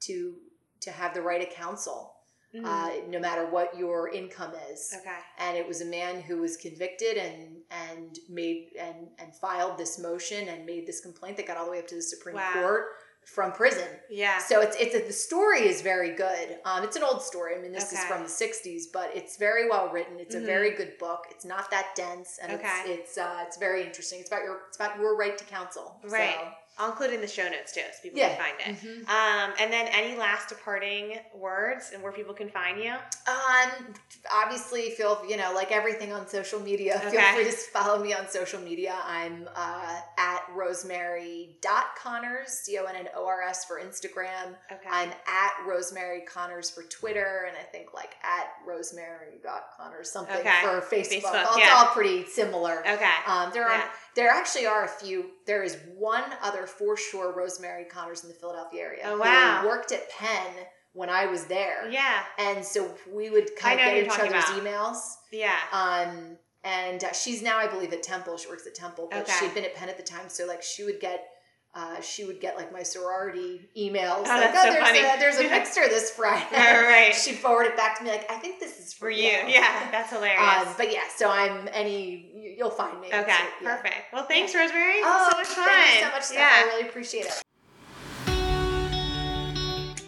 [0.00, 0.34] to
[0.80, 2.14] to have the right of counsel,
[2.54, 2.64] Mhm.
[2.64, 4.94] uh, no matter what your income is.
[4.98, 5.18] okay.
[5.38, 9.98] And it was a man who was convicted and and made and and filed this
[9.98, 12.52] motion and made this complaint that got all the way up to the Supreme Wow.
[12.54, 12.84] Court
[13.26, 13.88] from prison.
[14.08, 14.38] Yeah.
[14.38, 16.58] So it's it's a, the story is very good.
[16.64, 17.56] Um, it's an old story.
[17.56, 20.18] I mean, this is from the '60s, but it's very well written.
[20.20, 20.44] It's Mhm.
[20.44, 21.26] a very good book.
[21.30, 22.82] It's not that dense, and Okay.
[22.86, 24.20] it's it's uh, it's very interesting.
[24.20, 26.00] It's about your it's about your right to counsel.
[26.04, 26.38] Right.
[26.78, 28.34] I'll include it in the show notes too, so people Yeah.
[28.36, 28.80] can find it.
[28.84, 29.08] Mhm.
[29.08, 32.92] Um, and then any last departing words and where people can find you?
[33.26, 33.94] Um,
[34.30, 36.98] obviously, feel you know like everything on social media.
[37.10, 38.94] Feel free to follow me on social media.
[39.06, 44.54] I'm uh, at rosemary.connors, C O N N O R S for Instagram.
[44.70, 44.88] Okay.
[44.90, 50.60] I'm at Rosemary Connors for Twitter, and I think like at Rosemary.Connors something Okay.
[50.62, 51.22] for Facebook.
[51.22, 51.74] Facebook, it's yeah.
[51.74, 52.80] all pretty similar.
[52.86, 53.10] okay.
[53.26, 53.88] Um, there are Yeah.
[54.16, 55.26] There actually are a few.
[55.46, 59.60] There is one other for sure Rosemary Connors in the Philadelphia area Oh, wow.
[59.62, 60.52] who worked at Penn
[60.94, 62.20] when I was there, Yeah.
[62.38, 64.62] and so we would kind of get each other's about.
[64.64, 64.98] emails.
[65.30, 65.54] Yeah.
[65.70, 68.38] Um, and uh, she's now, I believe, at Temple.
[68.38, 69.32] She works at Temple, but Okay.
[69.38, 70.28] she'd been at Penn at the time.
[70.28, 71.28] So like, she would get,
[71.74, 74.20] uh, she would get like my sorority emails.
[74.20, 75.00] Oh, like, that's so there's funny.
[75.00, 76.46] a there's a mixer this Friday.
[76.56, 77.14] All right.
[77.14, 79.28] She'd forward it back to me like, I think this is for, For you.
[79.46, 79.90] Yeah.
[79.92, 80.66] That's hilarious.
[80.66, 82.32] Um, but yeah, so I'm any.
[82.56, 83.08] You- You'll find me.
[83.08, 83.20] okay.
[83.22, 83.24] So,
[83.62, 83.76] yeah.
[83.76, 83.94] Perfect.
[84.12, 85.00] Well, thanks, Rosemary.
[85.04, 85.64] Oh, so much fun.
[85.66, 86.38] thank you so much, Steph.
[86.38, 86.50] Yeah.
[86.54, 87.42] I really appreciate it.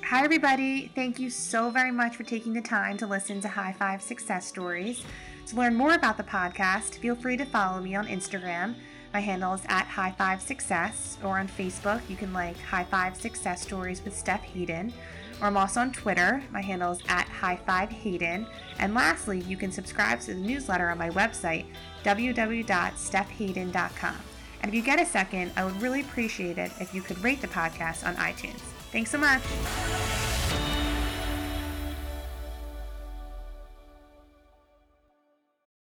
[0.04, 0.90] Hi, everybody.
[0.94, 4.46] Thank you so very much for taking the time to listen to High Five Success
[4.46, 5.04] Stories.
[5.48, 8.74] To learn more about the podcast, feel free to follow me on Instagram.
[9.12, 13.16] My handle is at High Five Success, or on Facebook, you can like High Five
[13.16, 14.92] Success Stories with Steph Hayden.
[15.40, 16.42] Or I'm also on Twitter.
[16.52, 18.46] My handle is at High Five Hayden.
[18.78, 21.64] And lastly, you can subscribe to the newsletter on my website,
[22.04, 24.16] www.stephhayden.com.
[24.60, 27.40] And if you get a second, I would really appreciate it if you could rate
[27.40, 28.58] the podcast on iTunes.
[28.90, 29.42] Thanks so much.